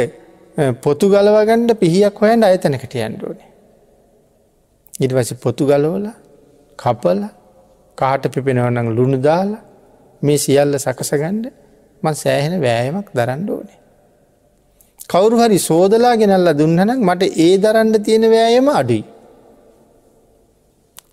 පොතු 0.84 1.06
ගලවගණ්ඩ 1.14 1.72
පිහියක් 1.82 2.22
හොයන්ට 2.22 2.48
අයතනකට 2.50 2.96
යන්ඩෝන. 3.08 3.40
ඉට 5.04 5.12
වස 5.18 5.32
පොතු 5.46 5.66
ගලවල 5.70 6.08
කපල 6.80 7.22
කාට 7.98 8.24
පිපෙනවනං 8.28 8.90
ලුණු 8.96 9.18
දාලා 9.20 9.64
මේ 10.22 10.38
සියල්ල 10.38 10.78
සකසගණ්ඩ 10.78 11.46
මන් 12.04 12.16
සෑහෙන 12.16 12.56
වෑයමක් 12.62 13.08
දරන්න 13.14 13.50
ඕනේ. 13.50 13.80
කවුරු 15.10 15.38
හරි 15.38 15.60
සෝදලා 15.60 16.16
ගෙනල්ල 16.16 16.50
දුන්නනක් 16.54 17.00
මට 17.02 17.24
ඒ 17.38 17.54
දරන්න 17.58 17.94
තියෙන 18.02 18.26
වෑයම 18.32 18.68
අඩුයි. 18.72 19.04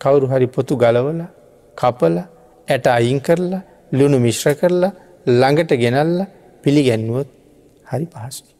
කවුරු 0.00 0.26
හරි 0.26 0.46
පොතු 0.48 0.74
ගලවල 0.76 1.20
කපල 1.76 2.16
ඇට 2.68 2.86
අයින් 2.88 3.20
කරලා 3.20 3.62
ලුණු 3.92 4.18
මිශ්‍ර 4.18 4.54
කරලා 4.54 4.92
ළඟට 5.30 5.72
ගෙනල්ල 5.76 6.18
පිළිගැන්නුවොත් 6.64 7.30
හරි 7.86 8.06
පහසුයි. 8.06 8.53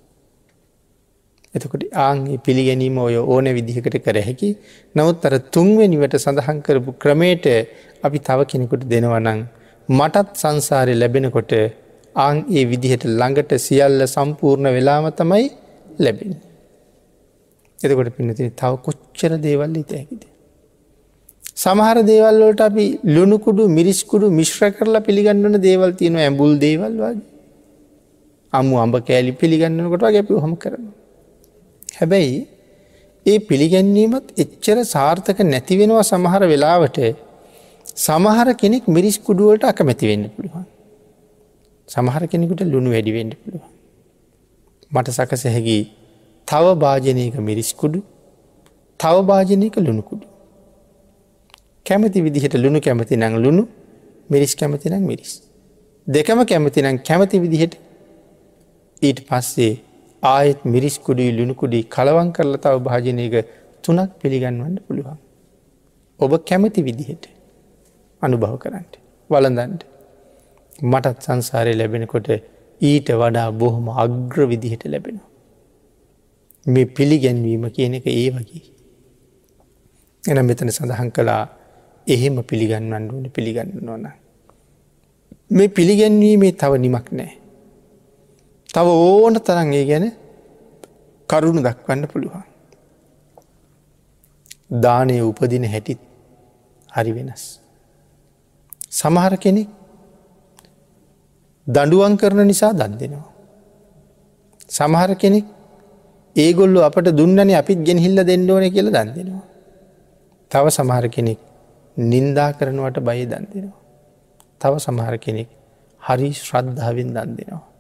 එතකොට 1.55 1.84
ආංගේ 2.05 2.38
පිළිගැනීම 2.38 2.96
ඔය 2.98 3.16
ඕන 3.24 3.46
විදිහකට 3.57 3.96
කර 4.07 4.18
හැකි 4.20 4.50
නමුත් 4.94 5.26
අර 5.28 5.34
තුන්වෙනිවට 5.50 6.16
සඳහන් 6.18 6.59
කරපු 6.61 6.92
ක්‍රමේට 6.96 7.46
අපි 8.02 8.18
තව 8.20 8.38
කෙනෙකුට 8.50 8.84
දෙනවනං 8.86 9.40
මටත් 9.88 10.28
සංසාරය 10.34 10.94
ලැබෙනකොට 10.94 11.52
ආං 12.16 12.36
ඒ 12.50 12.64
විදිහට 12.64 13.05
ළඟට 13.11 13.52
සියල්ල 13.59 14.00
සම්පූර්ණ 14.07 14.68
වෙලාම 14.68 15.07
තමයි 15.12 15.46
ලැබෙන. 15.98 16.32
එතකොට 17.78 18.11
පිනතින 18.16 18.50
තව 18.52 18.72
කොච්චර 18.78 19.32
දේවල් 19.38 19.76
ඉත 19.76 19.92
හැකිද. 19.92 20.22
සමහර 21.55 21.98
දේවල්වලට 22.05 22.61
අපි 22.61 22.86
ලුණුකුඩු 23.07 23.64
මිරිස්කුඩු 23.68 24.26
මිශ්‍ර 24.30 24.70
කරලා 24.76 25.07
පිළිගන්නවන 25.09 25.57
දේවල් 25.61 25.92
තියෙන 25.92 26.18
ඇඹුල් 26.18 26.52
දේවල් 26.59 26.94
වගේ 26.96 27.22
අම්මු 28.52 28.76
අඹ 28.76 28.96
කෑලි 29.02 29.32
පිළිගන්නනකොට 29.34 30.07
වගේ 30.09 30.24
අපි 30.24 30.42
හොම 30.44 30.55
කරන. 30.57 30.84
හැබැයි 31.99 32.36
ඒ 33.26 33.38
පිළිගැන්වීමත් 33.49 34.26
එච්චර 34.36 34.78
සාර්ථක 34.86 35.38
නැතිවෙනවා 35.45 36.05
සමහර 36.05 36.42
වෙලාවට 36.45 36.99
සමහර 37.97 38.49
කෙනෙක් 38.55 38.84
මිරිස් 38.88 39.16
කුඩුවලට 39.18 39.64
අකමැති 39.64 40.07
වෙන්න 40.11 40.24
පුළුවන්. 40.30 40.66
සමහර 41.88 42.22
කෙනෙකුට 42.26 42.61
ලුණු 42.64 42.90
වැඩිවෙන්න 42.90 43.32
පුළුවන්. 43.34 43.70
මට 44.90 45.09
සකස 45.11 45.45
හැකි 45.47 45.78
තව 46.49 46.64
භාජනයක 46.74 47.36
මිරිස්කුඩු 47.40 47.99
තව 49.01 49.16
භාජනයක 49.22 49.76
ලුණුකුඩු. 49.78 50.26
කැමති 51.86 52.18
විදිහට 52.26 52.55
ලුණු 52.57 52.78
කැමති 52.80 53.14
නං 53.16 53.34
ලුණු 53.45 53.64
මිරිස් 54.30 54.53
කැමති 54.55 54.86
නං 54.90 55.03
මිරිස්. 55.03 55.32
දෙකම 56.07 56.38
කැමති 56.45 56.82
නං 56.82 56.97
කැමති 56.99 57.36
විදිහට 57.40 57.74
ඊට 59.03 59.18
පස්සේ 59.28 59.74
ආයෙත් 60.24 60.60
මිරිස්කුඩී 60.64 61.30
ලුණුකුඩී 61.38 61.84
කලවන් 61.86 62.28
කරලා 62.32 62.62
තව 62.64 62.76
භාජනයක 62.80 63.34
තුනක් 63.84 64.10
පිළිගන්වන්න 64.20 64.76
පුළුවන්. 64.86 65.18
ඔබ 66.20 66.32
කැමති 66.44 66.80
විදිහට 66.82 67.24
අනුභව 68.22 68.54
කරන්නට 68.56 68.94
වලඳන්ට 69.30 69.82
මටත් 70.82 71.18
සංසාරය 71.20 71.74
ලැබෙනකොට 71.74 72.28
ඊට 72.80 73.08
වඩා 73.12 73.48
බොහොම 73.52 73.86
අග්‍ර 73.96 74.38
විදිහට 74.48 74.84
ලැබෙනවා. 74.86 75.28
මේ 76.66 76.86
පිළිගැන්වීම 76.88 77.64
කියන 77.70 77.94
එක 77.94 78.06
ඒ 78.08 78.30
වගේ. 78.30 78.64
එන 80.24 80.38
මෙතන 80.42 80.70
සඳහන් 80.70 81.10
කළා 81.10 81.42
එහෙම 82.06 82.36
පිළිගන්නවන්න 82.42 83.10
ඕන 83.10 83.30
පිළිගන්න 83.30 83.72
නොන. 83.82 84.06
මේ 85.50 85.68
පිළිගැන්වීමේ 85.68 86.52
තව 86.54 86.72
නිමක් 86.78 87.08
නෑ. 87.12 87.32
තව 88.74 88.86
ඕන 89.04 89.34
තරන් 89.46 89.70
ඒ 89.72 89.84
ගැන 89.90 90.06
කරුණු 91.28 91.60
දක්වන්න 91.66 92.06
පුළුවන්. 92.12 92.44
දානය 94.84 95.16
උපදින 95.28 95.64
හැටිත් 95.72 96.00
හරි 96.88 97.12
වෙනස්. 97.16 97.44
සමහර 98.90 99.34
කෙනෙක් 99.44 99.68
දඩුවන් 101.66 102.14
කරන 102.20 102.40
නිසා 102.50 102.72
දන් 102.72 102.94
දෙනවා. 103.00 103.30
සමහර 104.68 105.10
කෙනෙක් 105.22 105.46
ඒගොල්ලු 106.36 106.80
අපට 106.88 107.08
දුන්නන 107.18 107.50
අපිත් 107.60 107.78
ගෙනහිල්ල 107.88 108.18
දෙන්න 108.30 108.50
ඕන 108.50 108.66
කියල 108.74 108.88
දන් 108.96 109.08
දෙෙනවා. 109.16 109.46
තව 110.50 110.64
සමහර 110.70 111.06
කෙනෙක් 111.08 111.38
නින්දා 111.96 112.50
කරනවට 112.58 112.98
බය 113.00 113.20
දන් 113.26 113.44
දෙෙනවා. 113.52 113.80
තව 114.60 114.72
සමහර 114.86 115.14
කෙනෙක් 115.18 115.48
හරි 116.02 116.28
ශ්‍රද්ධාවෙන් 116.40 117.10
දන් 117.16 117.30
දෙෙනවා. 117.38 117.73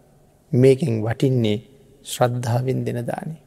මේකින් 0.52 0.94
වටින්නේ 1.04 1.58
ශ්‍රද්ධාවෙන් 2.04 2.80
දෙන 2.86 2.98
දානේ. 3.06 3.40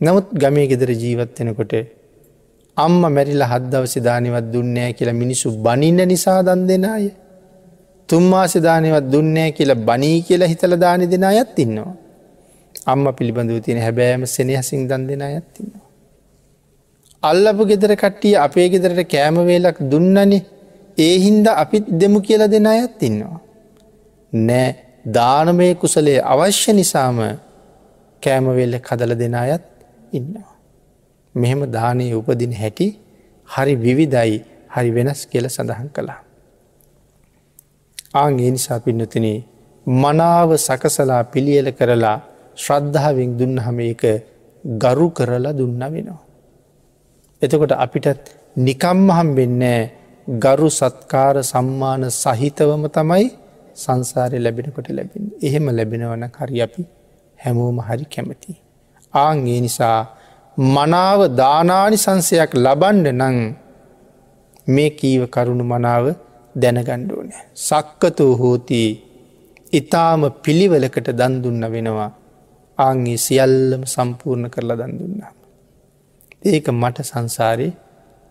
නමුත් 0.00 0.26
ගමේ 0.32 0.66
ගෙදර 0.66 0.90
ජීවත්වෙනකොට 0.94 1.72
අම්ම 2.76 3.00
මැරිල 3.08 3.44
හද්දවස 3.44 3.94
දානවත් 4.00 4.46
දුන්නෑ 4.52 4.92
කියලා 4.92 5.20
මිනිසු 5.22 5.50
බනින්න 5.58 6.00
නිසා 6.08 6.40
දන් 6.42 6.60
දෙෙන 6.68 6.84
අය. 6.86 7.06
තුම්මාසදානවත් 8.08 9.06
දුන්නෑ 9.12 9.50
කියලා 9.52 9.82
බනී 9.82 10.18
කියලා 10.22 10.52
හිතල 10.52 10.74
දානි 10.76 11.10
දෙෙන 11.10 11.24
අයත් 11.24 11.58
ඉන්නවා. 11.58 11.92
අම්ම 12.86 13.04
පිළිබඳව 13.12 13.58
තියෙන 13.64 13.80
හැබෑම 13.82 14.22
සෙනහසිං 14.26 14.82
දන් 14.88 15.02
දෙෙන 15.08 15.22
අයත්තින්නවා. 15.22 15.86
අල්ලපු 17.22 17.62
ගෙදර 17.70 17.92
කට්ටිය 17.96 18.34
අපේ 18.36 18.68
ගෙදරට 18.68 19.10
කෑමවේලක් 19.12 19.78
දුන්නනේ 19.90 20.42
ඒ 20.98 21.14
හින්ද 21.18 21.46
අපිත් 21.54 21.86
දෙමු 22.00 22.20
කියල 22.20 22.42
දෙන 22.50 22.66
අයත් 22.66 23.02
ඉන්නවා. 23.02 23.40
නෑ 24.32 24.70
දානමය 25.08 25.68
කුසලේ 25.74 26.20
අවශ්‍ය 26.24 26.72
නිසාම 26.72 27.18
කෑමවෙල්ල 28.22 28.74
කදල 28.80 29.12
දෙන 29.14 29.34
අයත් 29.34 29.64
ඉන්නවා. 30.12 30.54
මෙහෙම 31.34 31.60
දානය 31.70 32.06
උපදින 32.12 32.52
හැටි 32.52 32.88
හරි 33.48 33.74
විවිධයි 33.76 34.38
හරි 34.70 34.90
වෙනස් 34.90 35.20
කියල 35.26 35.46
සඳහන් 35.48 35.88
කළා. 35.88 36.20
ආගේ 38.14 38.50
නිසා 38.50 38.80
පින්නතින 38.80 39.26
මනාව 39.86 40.50
සකසලා 40.58 41.22
පිළියල 41.24 41.68
කරලා 41.72 42.18
ශ්‍රද්ධාවෙන් 42.56 43.30
දුන්න 43.38 43.56
හම 43.58 43.78
එක 43.86 44.04
ගරු 44.64 45.06
කරලා 45.10 45.52
දුන්න 45.52 45.82
වෙනවා. 45.86 46.20
එතකොට 47.42 47.72
අපිටත් 47.76 48.24
නිකම්ම 48.58 49.08
හම් 49.10 49.28
වෙන්නෑ 49.34 49.82
ගරු 50.38 50.68
සත්කාර 50.70 51.36
සම්මාන 51.42 52.02
සහිතවම 52.12 52.82
තමයි 52.90 53.26
සංසාරය 53.78 54.38
ලැබෙනකොට 54.38 54.88
ලැබෙන. 54.90 55.24
එහෙම 55.42 55.66
ලැබෙනවන 55.70 56.24
කරි 56.28 56.62
අපි 56.66 56.82
හැමෝම 57.38 57.78
හරි 57.88 58.06
කැමති. 58.14 58.52
ආංගේ 59.14 59.60
නිසා 59.60 60.00
මනාව 60.76 61.20
දානානි 61.40 61.96
සංසයක් 61.96 62.52
ලබන්ඩ 62.56 63.08
නං 63.12 63.38
මේ 64.66 64.90
කීව 64.90 65.22
කරුණු 65.26 65.64
මනාව 65.64 66.04
දැනගණ්ඩුවන. 66.54 67.30
සක්කතෝ 67.66 68.32
හෝති 68.34 68.82
ඉතාම 69.72 70.22
පිළිවලකට 70.44 71.08
දන්දුන්න 71.12 71.64
වෙනවා 71.74 72.10
ආංගේ 72.78 73.18
සියල්ලම 73.18 73.82
සම්පූර්ණ 73.86 74.50
කරලා 74.50 74.78
දන්දුන්නාම. 74.82 75.34
ඒක 76.44 76.66
මට 76.72 76.98
සංසාරයේ 77.02 77.72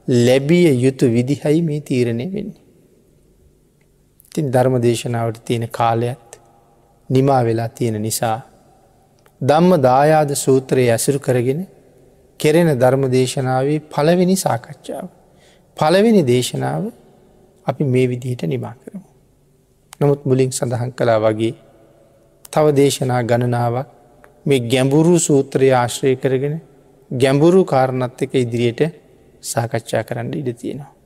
ලැබිය 0.08 0.68
යුතු 0.76 1.06
විදිහයි 1.08 1.60
මේ 1.62 1.82
තීරණය 1.82 2.26
වෙන්නේ. 2.34 2.67
තින් 4.38 4.52
ධර්ම 4.52 4.76
දේශනාවට 4.80 5.42
තියෙන 5.44 5.66
කාලයත් 5.72 6.40
නිමා 7.10 7.42
වෙලා 7.44 7.70
තියෙන 7.70 8.02
නිසා. 8.02 8.40
දම්ම 9.42 9.82
දායාද 9.82 10.32
සූත්‍රයේ 10.36 10.92
ඇසුරු 10.92 11.20
කරගෙන 11.20 11.62
කෙරෙන 12.40 12.70
ධර්ම 12.76 13.04
දේශනාවේ 13.10 13.80
පළවෙනි 13.88 14.36
සාකච්ඡාව. 14.38 15.08
පළවෙනි 15.78 16.22
දේශනාව 16.24 16.84
අපි 17.66 17.84
මේ 17.86 18.08
විදිහට 18.08 18.44
නිමා 18.46 18.76
කරමු. 18.76 19.06
නමුත් 20.02 20.22
මුලින් 20.26 20.52
සඳහන් 20.52 20.92
කලා 20.94 21.20
වගේ 21.20 21.54
තව 22.54 22.66
දේශනා 22.76 23.22
ගණනාවක් 23.24 23.88
මේ 24.46 24.60
ගැඹුරු 24.66 25.16
සූත්‍රය 25.20 25.72
ආශ්‍රය 25.72 26.16
කරගෙන 26.16 26.56
ගැඹුරු 27.12 27.64
කාරණත් 27.66 28.22
එක 28.22 28.32
ඉදිරියට 28.36 28.82
සාකච්ඡා 29.44 30.04
කරන්න 30.04 30.34
ඉඩ 30.34 30.54
තියෙනවා. 30.54 30.97